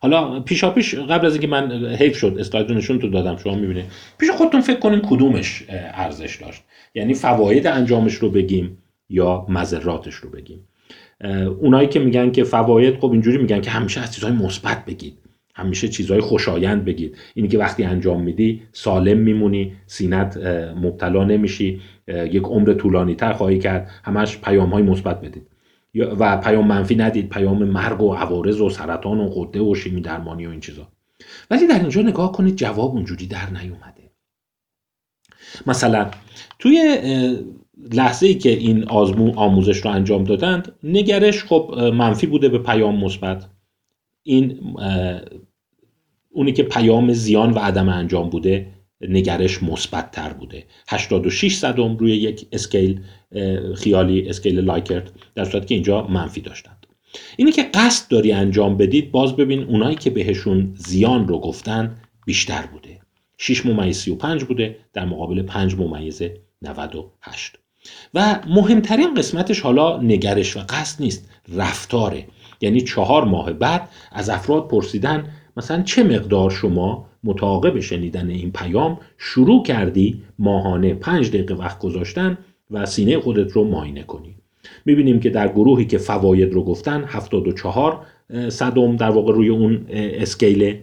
[0.00, 3.84] حالا پیشا پیش قبل از اینکه من حیف شد اسلاید نشون تو دادم شما می‌بینید.
[4.18, 6.62] پیش خودتون فکر کنین کدومش ارزش داشت.
[6.94, 8.78] یعنی فواید انجامش رو بگیم
[9.08, 10.68] یا مذراتش رو بگیم.
[11.60, 15.18] اونایی که میگن که فواید خب اینجوری میگن که همیشه از چیزهای مثبت بگید.
[15.58, 17.16] همیشه چیزهای خوشایند بگید.
[17.34, 20.36] اینی که وقتی انجام میدی سالم میمونی سینت
[20.82, 25.46] مبتلا نمیشی یک عمر طولانی تر خواهی کرد همش پیام های مثبت بدید.
[25.94, 30.46] و پیام منفی ندید پیام مرگ و عوارض و سرطان و قده و شیمی درمانی
[30.46, 30.88] و این چیزا.
[31.50, 34.10] ولی در اینجا نگاه کنید جواب اونجوری در نیومده.
[35.66, 36.10] مثلا
[36.58, 36.98] توی
[37.92, 43.04] لحظه ای که این آزمون آموزش رو انجام دادند نگرش خب منفی بوده به پیام
[43.04, 43.46] مثبت.
[44.22, 44.60] این
[46.38, 48.66] اونی که پیام زیان و عدم انجام بوده
[49.00, 53.00] نگرش مثبت تر بوده 86 صدم روی یک scale
[53.76, 56.86] خیالی scale Likert در صورتی که اینجا منفی داشتند.
[57.36, 61.96] اینی که قصد داری انجام بدید باز ببین اونایی که بهشون زیان رو گفتن
[62.26, 62.98] بیشتر بوده.
[63.38, 66.22] 6 ممیز 35 بوده در مقابل 5 ممیز
[66.62, 67.56] 98
[68.14, 72.26] و مهمترین قسمتش حالا نگرش و قصد نیست رفتاره.
[72.60, 78.98] یعنی چهار ماه بعد از افراد پرسیدن مثلا چه مقدار شما متعاقب شنیدن این پیام
[79.18, 82.38] شروع کردی ماهانه پنج دقیقه وقت گذاشتن
[82.70, 84.34] و سینه خودت رو ماینه کنی؟
[84.84, 88.00] می‌بینیم که در گروهی که فواید رو گفتن 74
[88.48, 90.74] صدم در واقع روی اون اسکیل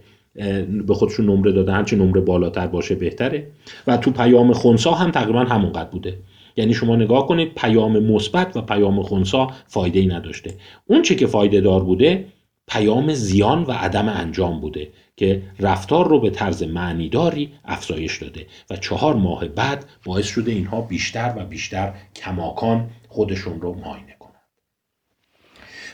[0.86, 3.46] به خودشون نمره دادن هرچی نمره بالاتر باشه بهتره.
[3.86, 6.18] و تو پیام خونسا هم تقریبا همونقدر بوده.
[6.56, 10.54] یعنی شما نگاه کنید پیام مثبت و پیام خونسا فایده ای نداشته.
[10.86, 12.24] اون چه که فایده دار بوده
[12.68, 18.76] پیام زیان و عدم انجام بوده که رفتار رو به طرز معنیداری افزایش داده و
[18.76, 24.34] چهار ماه بعد باعث شده اینها بیشتر و بیشتر کماکان خودشون رو ماینه کنند.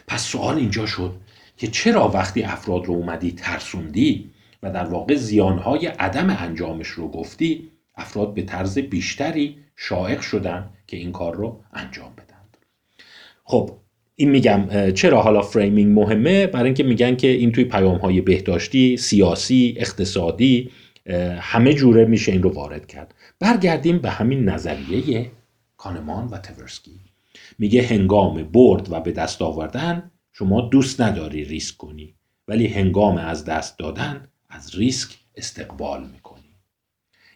[0.07, 1.15] پس سوال اینجا شد
[1.57, 4.31] که چرا وقتی افراد رو اومدی ترسوندی
[4.63, 10.97] و در واقع زیانهای عدم انجامش رو گفتی افراد به طرز بیشتری شائق شدن که
[10.97, 12.57] این کار رو انجام بدند؟
[13.45, 13.71] خب
[14.17, 18.97] این میگم چرا حالا framing مهمه؟ برای اینکه میگن که این توی پیام های بهداشتی
[18.97, 20.71] سیاسی اقتصادی
[21.39, 23.15] همه جوره میشه این رو وارد کرد.
[23.41, 25.31] برگردیم به همین نظریه
[25.77, 27.01] کانمان و تورسکی.
[27.59, 32.15] میگه هنگام برد و به دست آوردن شما دوست نداری ریسک کنی
[32.49, 36.43] ولی هنگام از دست دادن از ریسک استقبال می‌کنی.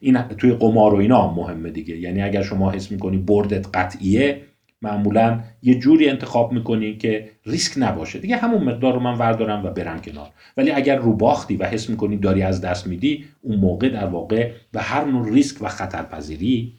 [0.00, 1.96] این توی قمار و اینا مهمه دیگه.
[1.96, 4.45] یعنی اگر شما حس می‌کنی بردت قطعیه
[4.82, 8.18] معمولا یه جوری انتخاب می‌کنی که ریسک نباشه.
[8.18, 10.30] دیگه همون مقدار رو من وردارم و برم کنار.
[10.56, 14.52] ولی اگر رو باختی و حس می‌کنی داری از دست میدی اون موقع در واقع
[14.72, 16.74] به هر نوع ریسک و خطرپذیری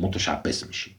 [0.00, 0.90] متشبس میشی.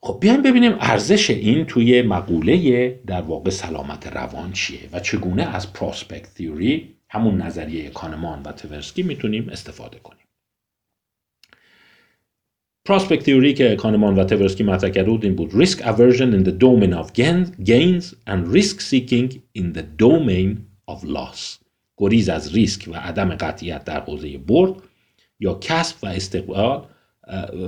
[0.00, 5.72] خب بیایم ببینیم ارزش این توی مقوله در واقع سلامت روان چیه و چگونه از
[5.72, 10.27] پراسپکت تیوری همون نظریه کانمان و تورسکی می‌تونیم استفاده کنیم.
[12.88, 15.64] پراسپکت تیوری که کانمان و تورسکی مطرح کرده بود این بود.
[15.64, 17.12] Risk aversion in the domain of
[17.62, 20.56] gains and risk seeking in the domain
[20.90, 21.64] of loss.
[21.96, 24.74] گریز از ریسک و عدم قطعیت در حوزه برد
[25.40, 26.88] یا کسب و استقبال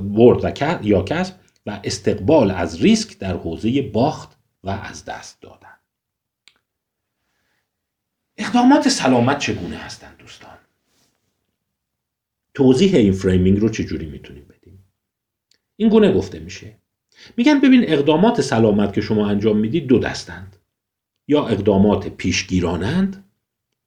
[0.02, 1.34] برد و یا کسب
[1.66, 5.76] و استقبال از ریسک در حوزه باخت و از دست دادن.
[8.36, 10.58] اقدامات سلامت چگونه هستند دوستان؟
[12.54, 14.49] توضیح این فریمینگ رو چجوری می‌تونیم؟
[15.80, 16.76] این گونه گفته میشه.
[17.36, 20.56] میگن ببین اقدامات سلامت که شما انجام می‌دید دو دستند.
[21.28, 23.24] یا اقدامات پیشگیرانند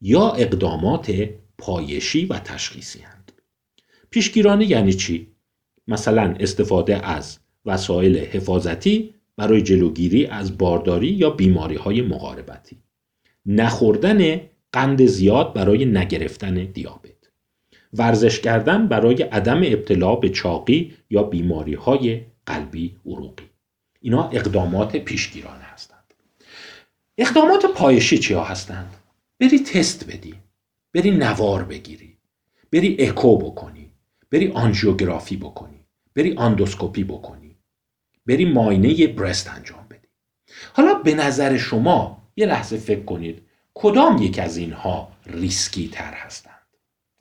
[0.01, 3.31] یا اقدامات پایشی و تشخیصی هند
[4.09, 5.27] پیشگیرانه یعنی چی؟
[5.87, 12.77] مثلا استفاده از وسایل حفاظتی برای جلوگیری از بارداری یا بیماری های مقاربتی.
[13.45, 17.12] نخوردن قند زیاد برای نگرفتن دیابت.
[17.93, 23.43] ورزش کردن برای عدم ابتلا به چاقی یا بیماری های قلبی عروقی.
[24.01, 26.13] اینا اقدامات پیشگیرانه هستند.
[27.17, 28.95] اقدامات پایشی چیا هستند؟
[29.39, 30.35] بری تست بدی
[30.93, 32.17] بری نوار بگیری
[32.71, 33.91] بری اکو بکنی
[34.31, 37.55] بری آنژیوگرافی بکنی بری آندوسکوپی بکنی
[38.25, 40.07] بری ماینه برست انجام بدی.
[40.73, 43.41] حالا به نظر شما یه لحظه فکر کنید
[43.73, 46.52] کدام یک از اینها ریسکی تر هستند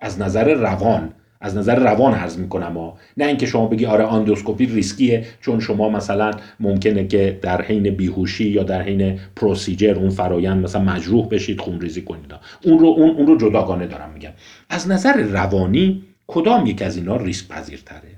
[0.03, 1.12] از نظر روان
[1.45, 2.99] از نظر روان عرض می‌کنم ها.
[3.17, 8.49] نه اینکه شما بگی آره آندوسکوپی ریسکیه چون شما مثلا ممکنه که در حین بیهوشی
[8.49, 12.35] یا در حین procedure اون فرایند مثلا مجروح بشید خون ریزی کنید.
[12.65, 14.31] اون رو اون, اون رو جداگانه دارم میگم.
[14.71, 18.17] از نظر روانی کدام یک از اینا ریسک پذیرتره؟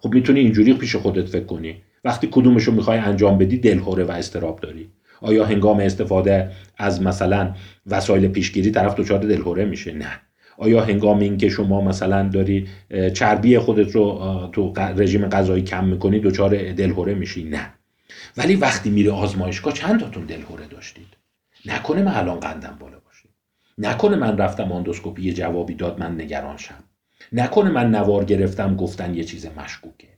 [0.00, 1.76] خب می‌تونی اینجوری پیش خودت فکر کنی.
[2.04, 4.88] وقتی کدومش رو می‌خوای انجام بدی دلهوره و استراب داری.
[5.20, 7.54] آیا هنگام استفاده از مثلا
[7.86, 10.27] وسایل پیشگیری طرف دچار دلهوره میشه؟ نه.
[10.60, 12.68] آیا هنگام اینکه شما مثلا داری
[13.14, 17.70] چربی خودت رو تو رژیم غذایی کم می‌کنی دچار دلهوره میشی؟ نه.
[18.36, 21.06] ولی وقتی میره آزمایشگاه چند تاتون دلهوره داشتید؟
[21.66, 23.28] نکنه من الان قندم بالا باشه.
[23.78, 26.84] نکنه من رفتم آندوسکوپی یه جوابی داد من نگران شم.
[27.32, 30.08] نکنه من نوار گرفتم گفتن یه چیز مشکوکه.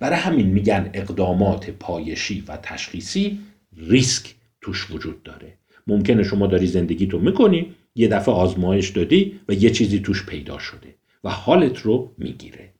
[0.00, 3.38] برای همین میگن اقدامات پایشی و تشخیصی
[3.76, 5.52] ریسک توش وجود داره.
[5.86, 10.58] ممکنه شما داری زندگی تو می‌کنی یه دفعه آزمایش دادی و یه چیزی توش پیدا
[10.58, 12.70] شده و حالت رو می‌گیره.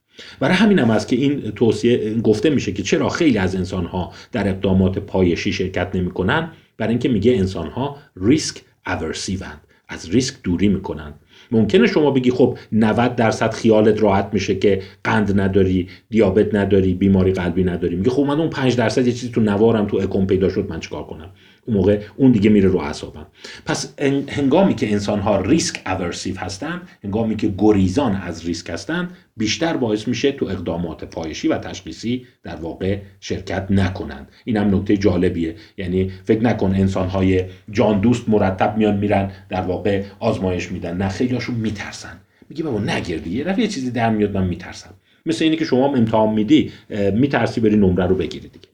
[0.40, 4.12] برای همین هم است که این توصیه گفته میشه که چرا خیلی از انسان ها
[4.33, 10.68] در اقدامات پایشی شرکت نمی‌کنن؟ برای اینکه میگه انسان ها ریسک اورسیوند از ریسک دوری
[10.68, 11.14] می‌کنن.
[11.50, 17.33] ممکنه شما بگی خب 90 درصد خیالت راحت میشه که قند نداری دیابت نداری بیماری
[17.33, 17.96] قلبی نداری.
[17.96, 20.81] میگه خب من اون 5 درصد یه چیزی تو نوارم تو اکون پیدا شد من
[20.81, 21.31] چیکار کنم؟
[21.66, 23.27] اون موقع اون دیگه میره رو اعصابم.
[23.66, 23.94] پس
[24.29, 30.09] هنگامی که انسان ها ریسک اورسیو هستن هنگامی که گریزان از ریسک هستن بیشتر باعث
[30.09, 34.29] میشه تو اقدامات پایشی و تشخیصی در واقع شرکت نکنند.
[34.44, 35.55] این هم نکته جالبیه.
[35.77, 40.96] یعنی فکر نکن انسان های جان دوست مرتب میان میرن در واقع آزمایش میدن.
[40.96, 42.20] نه خیلیاشون میترسن.
[42.48, 44.94] میگه بابا نگردی یه چیزی در میاد من میترسم.
[45.27, 46.72] مثل اینی که شما امتحان میدی
[47.14, 48.68] میترسی بری نمره رو بگیری دیگه.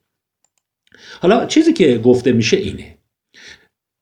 [1.20, 2.98] حالا چیزی که گفته میشه اینه.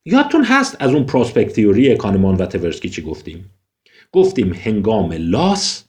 [0.04, 3.50] یادتون هست از اون پروسپکتیوری کانمان و تورسکی چی گفتیم؟
[4.12, 5.84] گفتیم هنگام لاس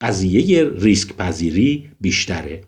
[0.00, 2.60] قضیه ریسک پذیری بیشتره.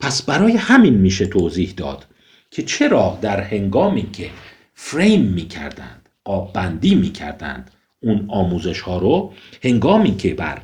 [0.00, 2.06] پس برای همین میشه توضیح داد
[2.50, 4.30] که چرا در هنگامی که
[4.74, 7.70] فریم می‌کردند قاب بندی می‌کردند
[8.02, 10.62] اون آموزش ها رو هنگامی که بر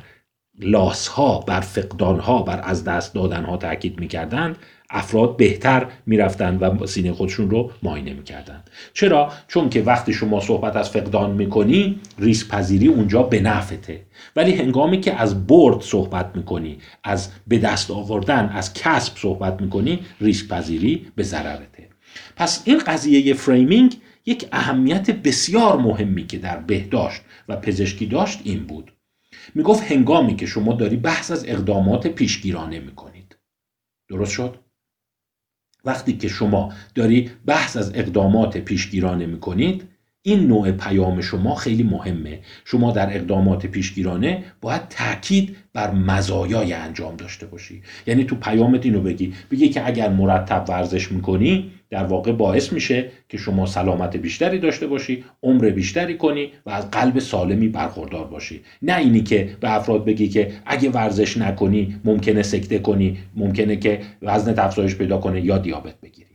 [0.59, 4.57] لاس ها بر فقدان ها بر از دست دادن ها تاکید می‌کردند
[4.89, 10.75] افراد بهتر می‌رفتند و سینه خودشون رو معاینه می‌کردند چرا؟ چون که وقتی شما صحبت
[10.75, 16.77] از فقدان می‌کنی ریسک پذیری اونجا به نفته ولی هنگامی که از برد صحبت می‌کنی
[17.03, 21.89] از به دست آوردن از کسب صحبت می‌کنی ریسک پذیری به ضررته.
[22.35, 28.65] پس این قضیه framing یک اهمیت بسیار مهمی که در بهداشت و پزشکی داشت این
[28.65, 28.91] بود.
[29.55, 33.35] می‌گفت هنگامی که شما داری بحث از اقدامات پیشگیرانه می‌کنید.
[34.09, 34.59] درست شد؟
[35.89, 39.88] وقتی که شما داری بحث از اقدامات پیشگیرانه می‌کنید
[40.21, 42.39] این نوع پیام شما خیلی مهمه.
[42.65, 47.81] شما در اقدامات پیشگیرانه باید تاکید بر مزایای انجام داشته باشی.
[48.07, 49.33] یعنی تو پیامت اینو بگی.
[49.51, 54.87] بگی که اگر مرتب ورزش می‌کنی در واقع باعث میشه که شما سلامت بیشتری داشته
[54.87, 58.61] باشی عمر بیشتری کنی و از قلب سالمی برخوردار باشی.
[58.81, 64.01] نه اینی که به افراد بگی که اگه ورزش نکنی ممکنه سکته کنی ممکنه که
[64.21, 66.28] وزن افزایش پیدا کنه یا دیابت بگیری.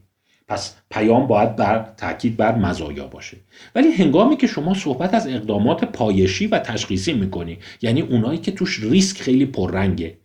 [0.49, 3.37] پس پیام باید بر تاکید بر مزایا باشه.
[3.75, 8.81] ولی هنگامی که شما صحبت از اقدامات پایشی و تشخیصی می‌کنی یعنی اونایی که توش
[8.83, 10.17] ریسک خیلی پررنگه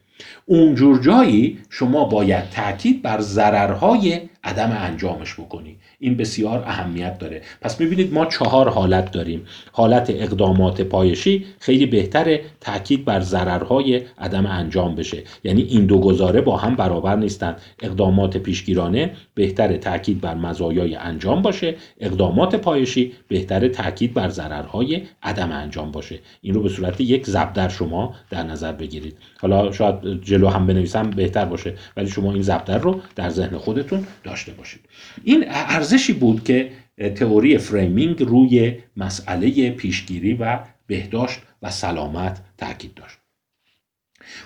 [0.46, 5.78] اونجور جایی شما باید تاکید بر ضررهای عدم انجامش بکنی.
[6.00, 7.42] این بسیار اهمیت داره.
[7.62, 9.46] پس می‌بینید ما چهار حالت داریم.
[9.72, 15.24] حالت اقدامات پایشی خیلی بهتره تاکید بر ضررهای عدم انجام بشه.
[15.44, 21.42] یعنی این دو گزاره با هم برابر نیستند اقدامات پیشگیرانه بهتره تاکید بر مزایای انجام
[21.42, 21.76] باشه.
[22.00, 26.20] اقدامات پایشی بهتره تاکید بر ضررهای عدم انجام باشه.
[26.42, 29.18] این رو به صورت یک زبدر شما در نظر بگیرید.
[29.42, 34.08] حالا شاید جلو هم بنویسم بهتر باشه ولی شما این زبدر رو در ذهن خودتون
[34.24, 34.82] داشته باشید.
[35.24, 35.46] این
[35.92, 36.72] ارزشی بود که
[37.16, 43.18] تئوری framing روی مسئله پیشگیری و بهداشت و سلامت تاکید داشت.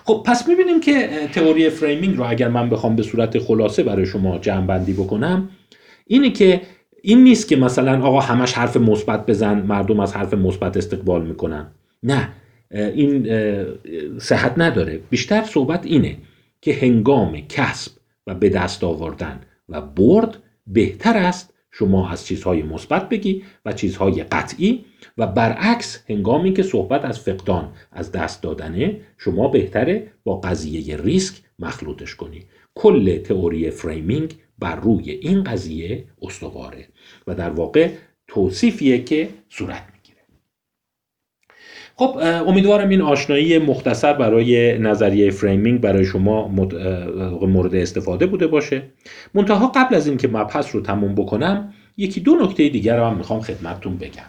[0.04, 4.38] خب پس می‌بینیم که تئوری framing رو اگر من بخوام به صورت خلاصه برای شما
[4.38, 5.48] جمع بندی بکنم
[6.06, 6.60] اینه که
[7.02, 11.66] این نیست که مثلا آقا همش حرف مثبت بزن مردم از حرف مثبت استقبال می‌کنن.
[12.02, 12.28] نه
[12.70, 13.28] این
[14.18, 15.00] صحت نداره.
[15.10, 16.16] بیشتر صحبت اینه
[16.60, 17.92] که هنگام کسب
[18.26, 24.24] و به دست آوردن و برد بهتر است شما از چیزهای مثبت بگی و چیزهای
[24.24, 24.84] قطعی
[25.18, 31.42] و برعکس هنگامی که صحبت از فقدان از دست دادنه شما بهتره با قضیه ریسک
[31.58, 32.42] مخلوطش کنی.
[32.74, 36.88] کل تئوری framing بر روی این قضیه استواره
[37.26, 37.90] و در واقع
[38.28, 39.93] توصیفیه که صورت
[41.96, 46.48] خب امیدوارم این آشنایی مختصر برای نظریه framing برای شما
[47.46, 48.82] مورد استفاده بوده باشه.
[49.34, 53.40] منتها قبل از اینکه مبحث رو تموم بکنم یکی دو نکته دیگر رو هم می‌خوام
[53.40, 54.22] خدمتتون بگم.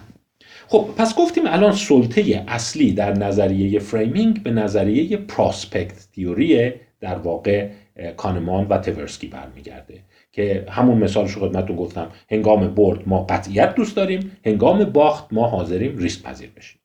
[0.67, 7.69] خب پس گفتیم الان سلطه اصلی در نظریه framing به نظریه prospect theory در واقع
[8.17, 9.99] کانمان و تورسکی برمیگرده.
[10.31, 15.47] که همون مثالش رو خدمتتون گفتم هنگام برد ما قطعیت دوست داریم هنگام باخت ما
[15.47, 16.79] حاضریم ریسک پذیر بشیم.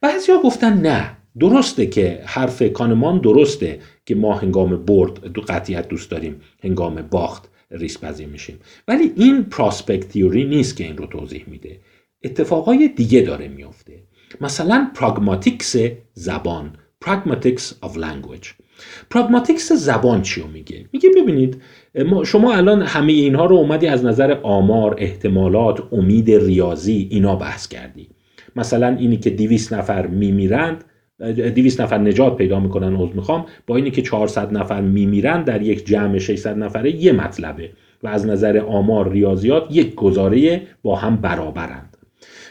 [0.00, 6.10] بعضیا گفتن نه درسته که حرف کانمان درسته که ما هنگام برد دو قطعیت دوست
[6.10, 8.58] داریم هنگام باخت ریسک پذیر میشیم.
[8.88, 11.80] ولی این پراسپکت تیوری نیست که این رو توضیح میده.
[12.24, 14.02] اتفاقای دیگه داره میفته.
[14.40, 15.76] مثلا پراگماتیکس
[16.14, 16.72] زبان
[17.04, 18.48] pragmatics of language.
[19.10, 21.62] پراگماتیکس زبان چی رو میگه؟ میگه ببینید
[22.26, 28.08] شما الان همه اینها رو اومدی از نظر آمار احتمالات امید ریاضی اینا بحث کردی.
[28.56, 30.84] مثلا اینی که 200 نفر میمیرند
[31.18, 33.46] 200 نفر نجات پیدا می‌کنن عذر می‌خوام.
[33.66, 37.70] با اینی که 400 نفر میمیرند در یک جمع 600 نفره یه مطلبه
[38.02, 41.96] و از نظر آمار ریاضیات یک گزاره با هم برابرند.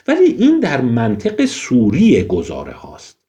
[0.07, 3.19] ولی این در منطق سوری گزاره هاست.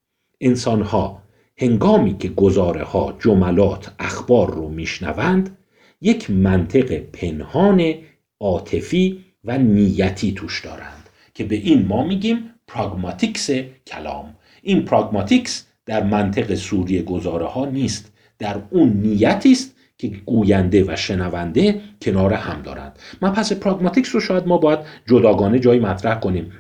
[0.41, 1.23] انسان ها
[1.59, 5.57] هنگامی که گزاره ها جملات اخبار رو میشنوند
[6.01, 7.95] یک منطق پنهان
[8.41, 13.51] عاطفی و نیتی توش دارند که به این ما میگیم پراگماتیکس
[13.87, 14.35] کلام.
[14.63, 18.13] این پراگماتیکس در منطق سوری گزاره ها نیست.
[18.39, 22.99] در اون نیتی است که گوینده و شنونده کنار هم دارند.
[23.21, 26.53] من پس پراگماتیکس رو شاید ما باید جداگانه جایی مطرح کنیم.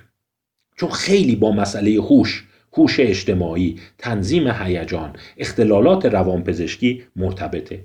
[0.76, 7.84] چون خیلی با مسئله هوش هوش اجتماعی تنظیم هیجان اختلالات روانپزشکی مرتبطه.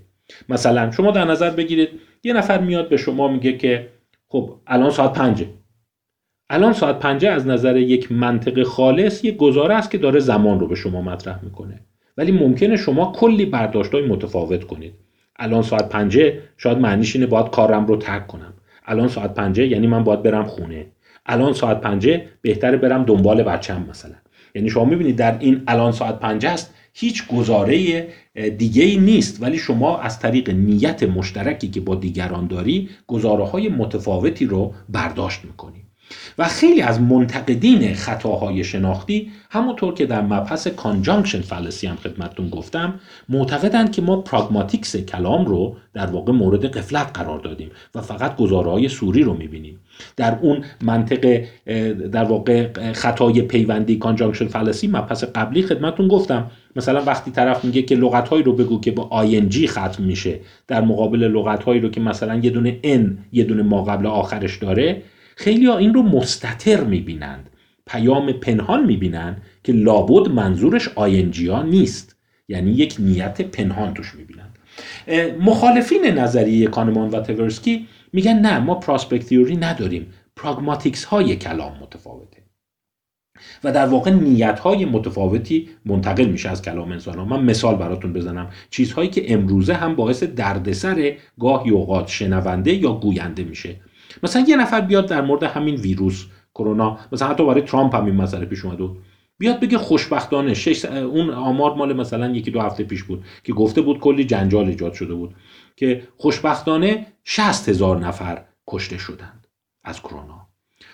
[0.50, 1.90] مثلا شما در نظر بگیرید
[2.24, 3.90] یه نفر میاد به شما میگه که
[4.28, 5.48] خب الان ساعت پنجه.
[6.54, 10.68] الان ساعت پنجه از نظر یک منطق خالص یک گزاره است که داره زمان رو
[10.68, 11.80] به شما مطرح می‌کنه.
[12.18, 14.94] ولی ممکنه شما کلی برداشت های متفاوت کنید.
[15.40, 18.54] الان ساعت پنجه شاید معنیش اینه باید کارم رو ترک کنم.
[18.86, 20.86] الان ساعت پنجه یعنی من باید برم خونه.
[21.26, 24.16] الان ساعت پنجه بهتره برم دنبال بچم مثلا.
[24.56, 28.08] یعنی شما می‌بینید در این الان ساعت پنجه است هیچ گزاره
[28.58, 29.44] دیگه ای نیست.
[29.44, 35.46] ولی شما از طریق نیت مشترکی که با دیگران داری گزاره های متفاوتی رو برداشت
[35.46, 35.91] می‌کنی
[36.38, 43.00] و خیلی از منتقدین خطاهای شناختی همونطور که در مبحث conjunction fallacy هم خدمتتون گفتم
[43.30, 48.88] معتقدند که ما pragmatics کلام رو در واقع مورد غفلت قرار دادیم و فقط گزاره
[48.88, 49.80] صوری رو می‌بینیم.
[50.18, 51.44] در اون منطق
[52.12, 56.52] در واقع خطای پیوندی conjunction fallacy مبحث قبلی خدمتتون گفتم.
[56.76, 60.82] مثلا وقتی طرف میگه که لغت هایی رو بگو که با ING ختم میشه در
[60.82, 65.02] مقابل لغت هایی رو که مثلا یه دونه N یه دونه ما قبل آخرش داره
[65.36, 67.50] خیلی ها این رو مستتر می‌بینند.
[67.88, 72.16] پیام پنهان می‌بینند که لابد منظورش ها نیست.
[72.48, 74.58] یعنی یک نیت پنهان توش می‌بینند.
[75.40, 80.14] مخالفین نظریه کانمان و تورسکی میگن نه ما پراسپکت تیوری نداریم.
[80.36, 82.42] پراگماتیکس های کلام متفاوته.
[83.64, 87.26] و در واقع نیت های متفاوتی منتقل میشه از کلام انسان ها.
[87.26, 88.50] من مثال براتون بزنم.
[88.70, 93.76] چیزهایی که امروزه هم باعث دردسر گاهی اوقات شنونده یا گوینده میشه.
[94.24, 98.16] مثلا یه نفر بیاد در مورد همین ویروس کرونا مثلا حتی برای ترامپ هم این
[98.16, 98.80] مسئله پیش اومد
[99.42, 103.82] بیاد بگه خوشبختانه شش اون آمار مال مثلا یکی دو هفته پیش بود که گفته
[103.82, 105.36] بود کلی جنجال ایجاد شده بود
[105.76, 109.48] که خوشبختانه 60 هزار نفر کشته شدند
[109.84, 110.48] از کرونا.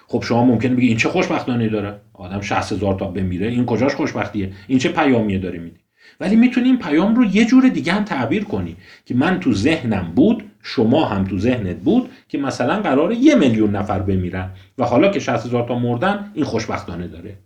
[0.08, 3.96] خب شما ممکن بگی این چه خوشبختانه داره؟ آدم 60 هزار تا بمیره این کجاش
[3.96, 5.80] خوشبختیه؟ این چه پیامیه داری میدی؟
[6.20, 8.76] ولی می‌تونی این پیام رو یه جور دیگه هم تعبیر کنی
[9.06, 13.76] که من تو ذهنم بود شما هم تو ذهنت بود که مثلا قرار یه میلیون
[13.76, 17.38] نفر بمیرن و حالا که 60 هزار تا مردن این خوشبختانه داره.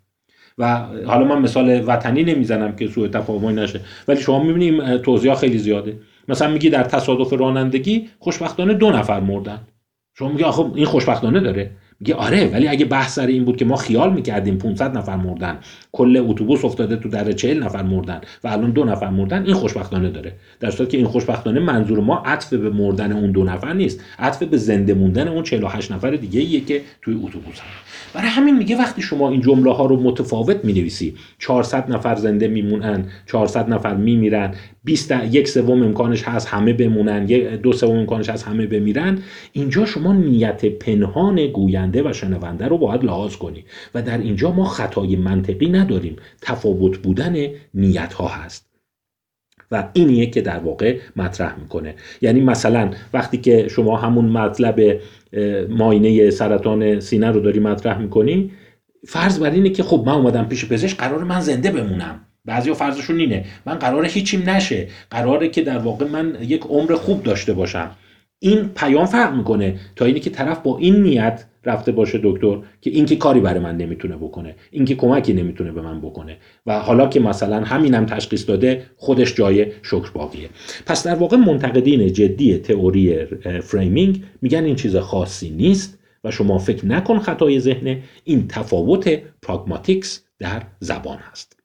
[0.57, 5.57] و حالا من مثال وطنی نمی‌زنم که سوء تفاهمی نشه ولی شما می‌بینیم توضیح خیلی
[5.57, 5.99] زیاده.
[6.27, 9.59] مثلا میگی در تصادف رانندگی خوشبختانه دو نفر مردن.
[10.13, 11.71] شما میگی آخه این خوشبختانه داره.
[12.01, 15.57] میگه آره ولی اگه بحث سر این بود که ما خیال می‌کردیم 500 نفر مردن
[15.91, 20.09] کل اتوبوس افتاده تو در 40 نفر مردن و الان دو نفر مردن این خوشبختانه
[20.09, 20.33] داره.
[20.59, 23.99] در صورتی که این خوشبختانه منظور ما عطف به مردن اون دو نفر نیست.
[24.19, 28.13] عطف به زنده موندن اون 48 نفر دیگه ایه که توی اتوبوس هست.
[28.13, 33.05] برای همین میگه وقتی شما این جمله ها رو متفاوت می‌نویسی 400 نفر زنده میمونن
[33.25, 34.53] 400 نفر میمیرن
[34.83, 37.25] 20 یک سوم امکانش هست همه بمونن
[37.55, 39.19] دو سوم امکانش هست همه بمیرن.
[39.51, 43.65] اینجا شما نیت پنهان گوینده و شنونده رو باید لحاظ کنی
[43.95, 46.15] و در اینجا ما خطای منطقی نداریم.
[46.41, 48.71] تفاوت بودن نیت ها هست.
[49.71, 51.95] و اینیه که در واقع مطرح می‌کنه.
[52.21, 54.99] یعنی مثلا وقتی که شما همون مطلب
[55.69, 58.51] ماینه سرطان سینه رو داری مطرح می‌کنی
[59.07, 62.25] فرض بر اینه که خب من اومدم پیش پزشک قرار من زنده بمونم.
[62.45, 63.45] بعضی فرضشون اینه.
[63.65, 64.87] من قراره هیچیم نشه.
[65.09, 67.91] قراره که در واقع من یک عمر خوب داشته باشم.
[68.39, 72.89] این پیام فرق می‌کنه تا اینی که طرف با این نیت رفته باشه دکتر که
[72.89, 76.37] این که کاری برای من نمی‌تونه بکنه این که کمکی نمی‌تونه به من بکنه.
[76.65, 80.49] و حالا که مثلا همینم تشخیص داده خودش جای شکر باقیه
[80.85, 83.25] پس در واقع منتقدین جدی تئوری
[83.63, 90.23] framing میگن این چیز خاصی نیست و شما فکر نکن خطای ذهنه این تفاوت pragmatics
[90.39, 91.60] در زبان هست.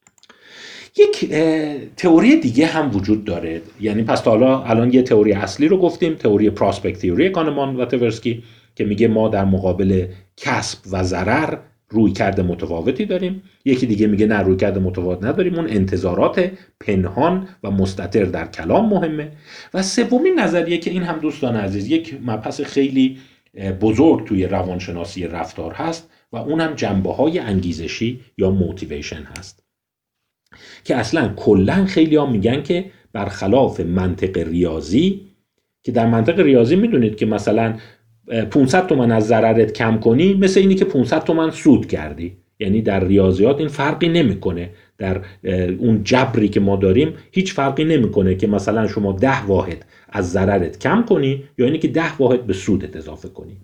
[0.99, 1.31] یک
[1.97, 3.63] تئوری دیگه هم وجود داره.
[3.81, 7.85] یعنی پس تا حالا الان یه تئوری اصلی رو گفتیم تئوری prospect theory کانمان و
[7.85, 8.43] تورسکی
[8.75, 13.43] که میگه ما در مقابل کسب و ضرر روی کرده متفاوتی داریم.
[13.65, 15.55] یکی دیگه میگه نه روی کرده متفاوت نداریم.
[15.55, 19.33] اون انتظارات پنهان و مستطر در کلام مهمه.
[19.75, 23.19] و سومین نظریه که این هم دوستان عزیز یک مبحث خیلی
[23.81, 29.66] بزرگ توی روانشناسی رفتار هست و اون هم جنبه های انگیزشی یا موتیویشن هست.
[30.85, 35.21] که اصلا کلا خیلی ها میگن که برخلاف منطق ریاضی
[35.83, 37.75] که در منطق ریاضی می‌دونید که مثلا
[38.51, 42.37] 500 تومن از ضررت کم کنی مثل اینی که 500 تومن سود کردی.
[42.61, 44.71] یعنی در ریاضیات این فرقی نمی‌کنه.
[44.99, 45.21] در
[45.79, 50.79] اون جبری که ما داریم هیچ فرقی نمی‌کنه که مثلا شما ده واحد از ضررت
[50.79, 53.57] کم کنی یا اینی که ده واحد به سودت اضافه کنی.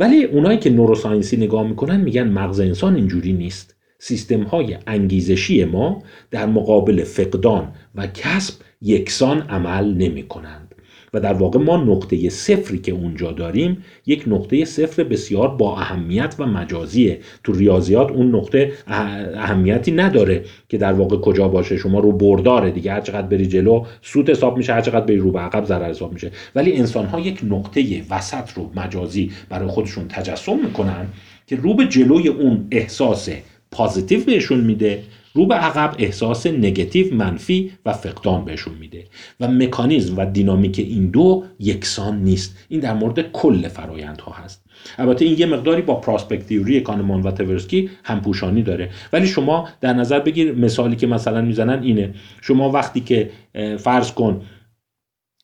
[0.00, 3.76] ولی اونایی که نوروساینسی نگاه می‌کنن میگن مغز انسان اینجوری نیست.
[4.04, 10.74] سیستم های انگیزشی ما در مقابل فقدان و کسب یکسان عمل نمی کنند
[11.14, 16.34] و در واقع ما نقطه صفری که اونجا داریم یک نقطه صفر بسیار با اهمیت
[16.38, 17.20] و مجازیه.
[17.44, 22.92] تو ریاضیات اون نقطه اهمیتی نداره که در واقع کجا باشه شما رو برداره دیگه.
[22.92, 26.12] هر چقدر بری جلو سود حساب میشه هر چقدر بری رو به عقب ضرر حساب
[26.12, 26.30] میشه.
[26.54, 31.06] ولی انسان ها یک نقطه وسط رو مجازی برای خودشون تجسم می‌کنن
[31.46, 33.28] که رو به جلوی اون احساس
[33.72, 35.02] پازیتیو بهشون میده
[35.34, 39.04] رو به عقب احساس نگتیو منفی و فقدان بهشون میده
[39.40, 42.56] و مکانیزم و دینامیک این دو یکسان نیست.
[42.68, 44.64] این در مورد کل فرایندها هست.
[44.98, 48.90] البته این یه مقداری با پراسپکتیوری کانمان و تورسکی همپوشانی داره.
[49.12, 52.14] ولی شما در نظر بگیر مثالی که مثلا می‌زنن اینه.
[52.40, 53.30] شما وقتی که
[53.78, 54.42] فرض کن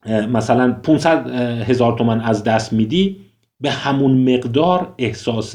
[0.06, 1.30] مثلا 500
[1.62, 3.16] هزار تومن از دست میدی
[3.60, 5.54] به همون مقدار احساس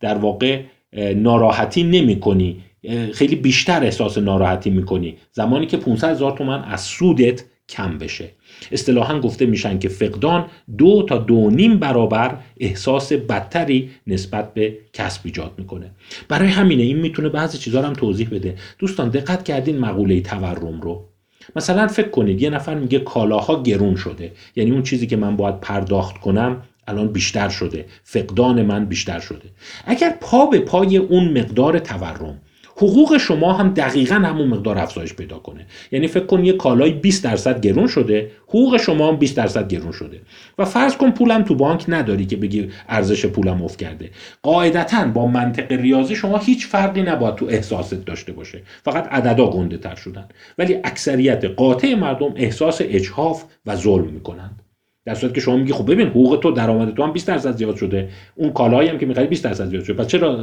[0.00, 0.62] در واقع
[0.92, 2.56] ناراحتی نمی کنی
[3.12, 5.16] خیلی بیشتر احساس ناراحتی می‌کنی.
[5.32, 8.30] زمانی که 500 هزار تومن از سودت کم بشه.
[8.72, 10.46] اصطلاحا گفته میشن که فقدان
[10.78, 15.90] دو تا دو نیم برابر احساس بدتری نسبت به کسب ایجاد می‌کنه.
[16.28, 18.54] برای همینه این می‌تونه بعضی چیزا هم توضیح بده.
[18.78, 21.04] دوستان دقت کردین مقوله تورم رو.
[21.56, 24.32] مثلا فکر کنید یه نفر میگه کالاها گرون شده.
[24.56, 27.84] یعنی اون چیزی که من باید پرداخت کنم الان بیشتر شده.
[28.04, 29.48] فقدان من بیشتر شده.
[29.86, 32.38] اگر پا به پای اون مقدار تورم
[32.76, 35.66] حقوق شما هم دقیقا همون مقدار افزایش پیدا کنه.
[35.92, 39.92] یعنی فکر کن یه کالای 20 درصد گرون شده حقوق شما هم 20 درصد گرون
[39.92, 40.20] شده.
[40.58, 44.10] و فرض کن پولم تو بانک نداری که بگی ارزش پولم افت کرده.
[44.42, 48.62] قاعدتا با منطق ریاضی شما هیچ فرقی نباید تو احساست داشته باشه.
[48.84, 50.24] فقط عددا گنده تر شدن.
[50.58, 54.62] ولی اکثریت قاطع مردم احساس اجحاف و ظلم می‌کنند.
[55.08, 57.76] در صورتی که شما میگی خب ببین حقوق تو درآمد تو هم 20 درصد زیاد
[57.76, 58.08] شده.
[58.34, 59.96] اون کالایی هم که می‌خری 20 درصد زیاد شده.
[59.96, 60.38] پس چرا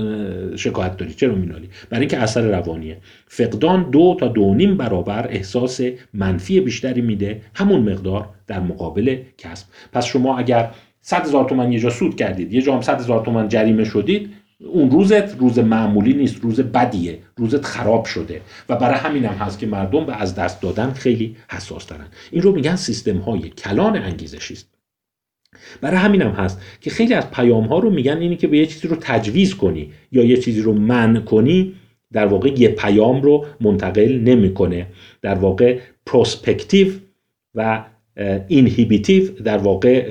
[0.56, 2.98] شکایت داری؟ چرا مینالی؟ برای اینکه اثر روانیه.
[3.28, 5.82] فقدان دو تا دو نیم برابر احساس
[6.14, 7.42] منفی بیشتری میده.
[7.56, 9.68] همون مقدار در مقابل کسب.
[9.94, 13.26] پس شما اگر 100 هزار تومن یه جا سود کردید یه جا هم 100 هزار
[13.26, 14.30] تومن جریمه شدید
[14.66, 19.60] اون روزت روز معمولی نیست روز بدیه روزت خراب شده و برای همین هم هست
[19.60, 22.08] که مردم به از دست دادن خیلی حساس دارن.
[22.32, 24.70] این رو میگن سیستم های کلان انگیزشی است.
[25.82, 28.66] برای همین هم هست که خیلی از پیام ها رو میگن اینی که به یه
[28.66, 31.74] چیزی رو تجویز کنی یا یه چیزی رو منع کنی
[32.14, 34.88] در واقع یه پیام رو منتقل نمی‌کنه.
[35.22, 36.88] در واقع prescriptive
[37.56, 37.86] و
[38.48, 40.06] inhibitive در واقع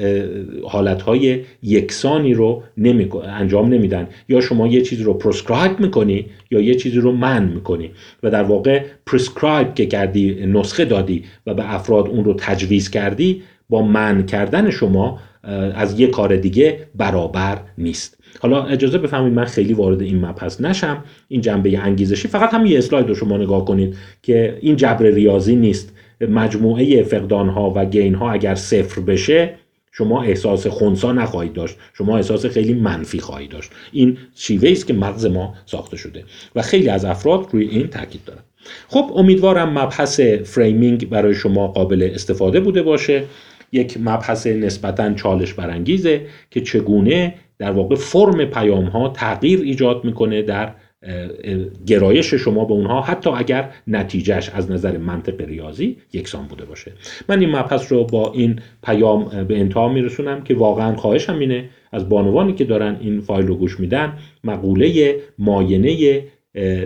[0.64, 3.08] حالتهای یکسانی رو نمی...
[3.24, 4.08] انجام نمیدن.
[4.28, 7.90] یا شما یه چیزی رو prescribe می‌کنی یا یه چیزی رو منع می‌کنی.
[8.22, 13.42] و در واقع prescribe که کردی نسخه دادی و به افراد اون رو تجویز کردی
[13.68, 15.18] با من کردن شما
[15.74, 18.20] از یه کار دیگه برابر نیست.
[18.40, 21.04] حالا اجازه بفهمید من خیلی وارد این مبحث نشم.
[21.28, 25.56] این جنبه انگیزشی فقط هم یه اسلاید رو شما نگاه کنید که این جبر ریاضی
[25.56, 25.93] نیست.
[26.26, 29.54] مجموعه فقدان ها و گین ها اگر صفر بشه
[29.96, 31.76] شما احساس خونسا نخواهید داشت.
[31.98, 33.70] شما احساس خیلی منفی خواهید داشت.
[33.92, 38.24] این شیوه است که مغز ما ساخته شده و خیلی از افراد روی این تاکید
[38.24, 38.40] دارن
[38.88, 43.24] خب امیدوارم مبحث framing برای شما قابل استفاده بوده باشه.
[43.72, 46.20] یک مبحث نسبتا چالش برانگیزه
[46.50, 50.72] که چگونه در واقع فرم پیام ها تغییر ایجاد می‌کنه در
[51.86, 56.92] گرایش شما به اونها حتی اگر نتیجهش از نظر منطق ریاضی یکسان بوده باشه.
[57.28, 62.08] من این مبحث رو با این پیام به انتها میرسونم که واقعا خواهشم اینه از
[62.08, 66.24] بانوانی که دارن این فایل رو گوش میدن مقوله ماینه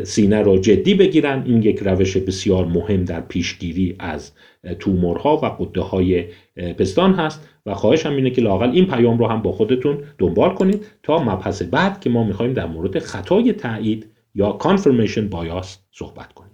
[0.02, 1.42] سینه رو جدی بگیرن.
[1.46, 4.32] این یک روش بسیار مهم در پیشگیری از
[4.78, 6.24] تومورها و قده های
[6.78, 7.47] پستان هست.
[7.68, 11.62] و خواهشم اینه که لاقل این پیام رو هم با خودتون دنبال کنید تا مبحث
[11.62, 16.47] بعد که ما می‌خوایم در مورد خطای تایید یا کانفرمیشن بایاس صحبت کنیم.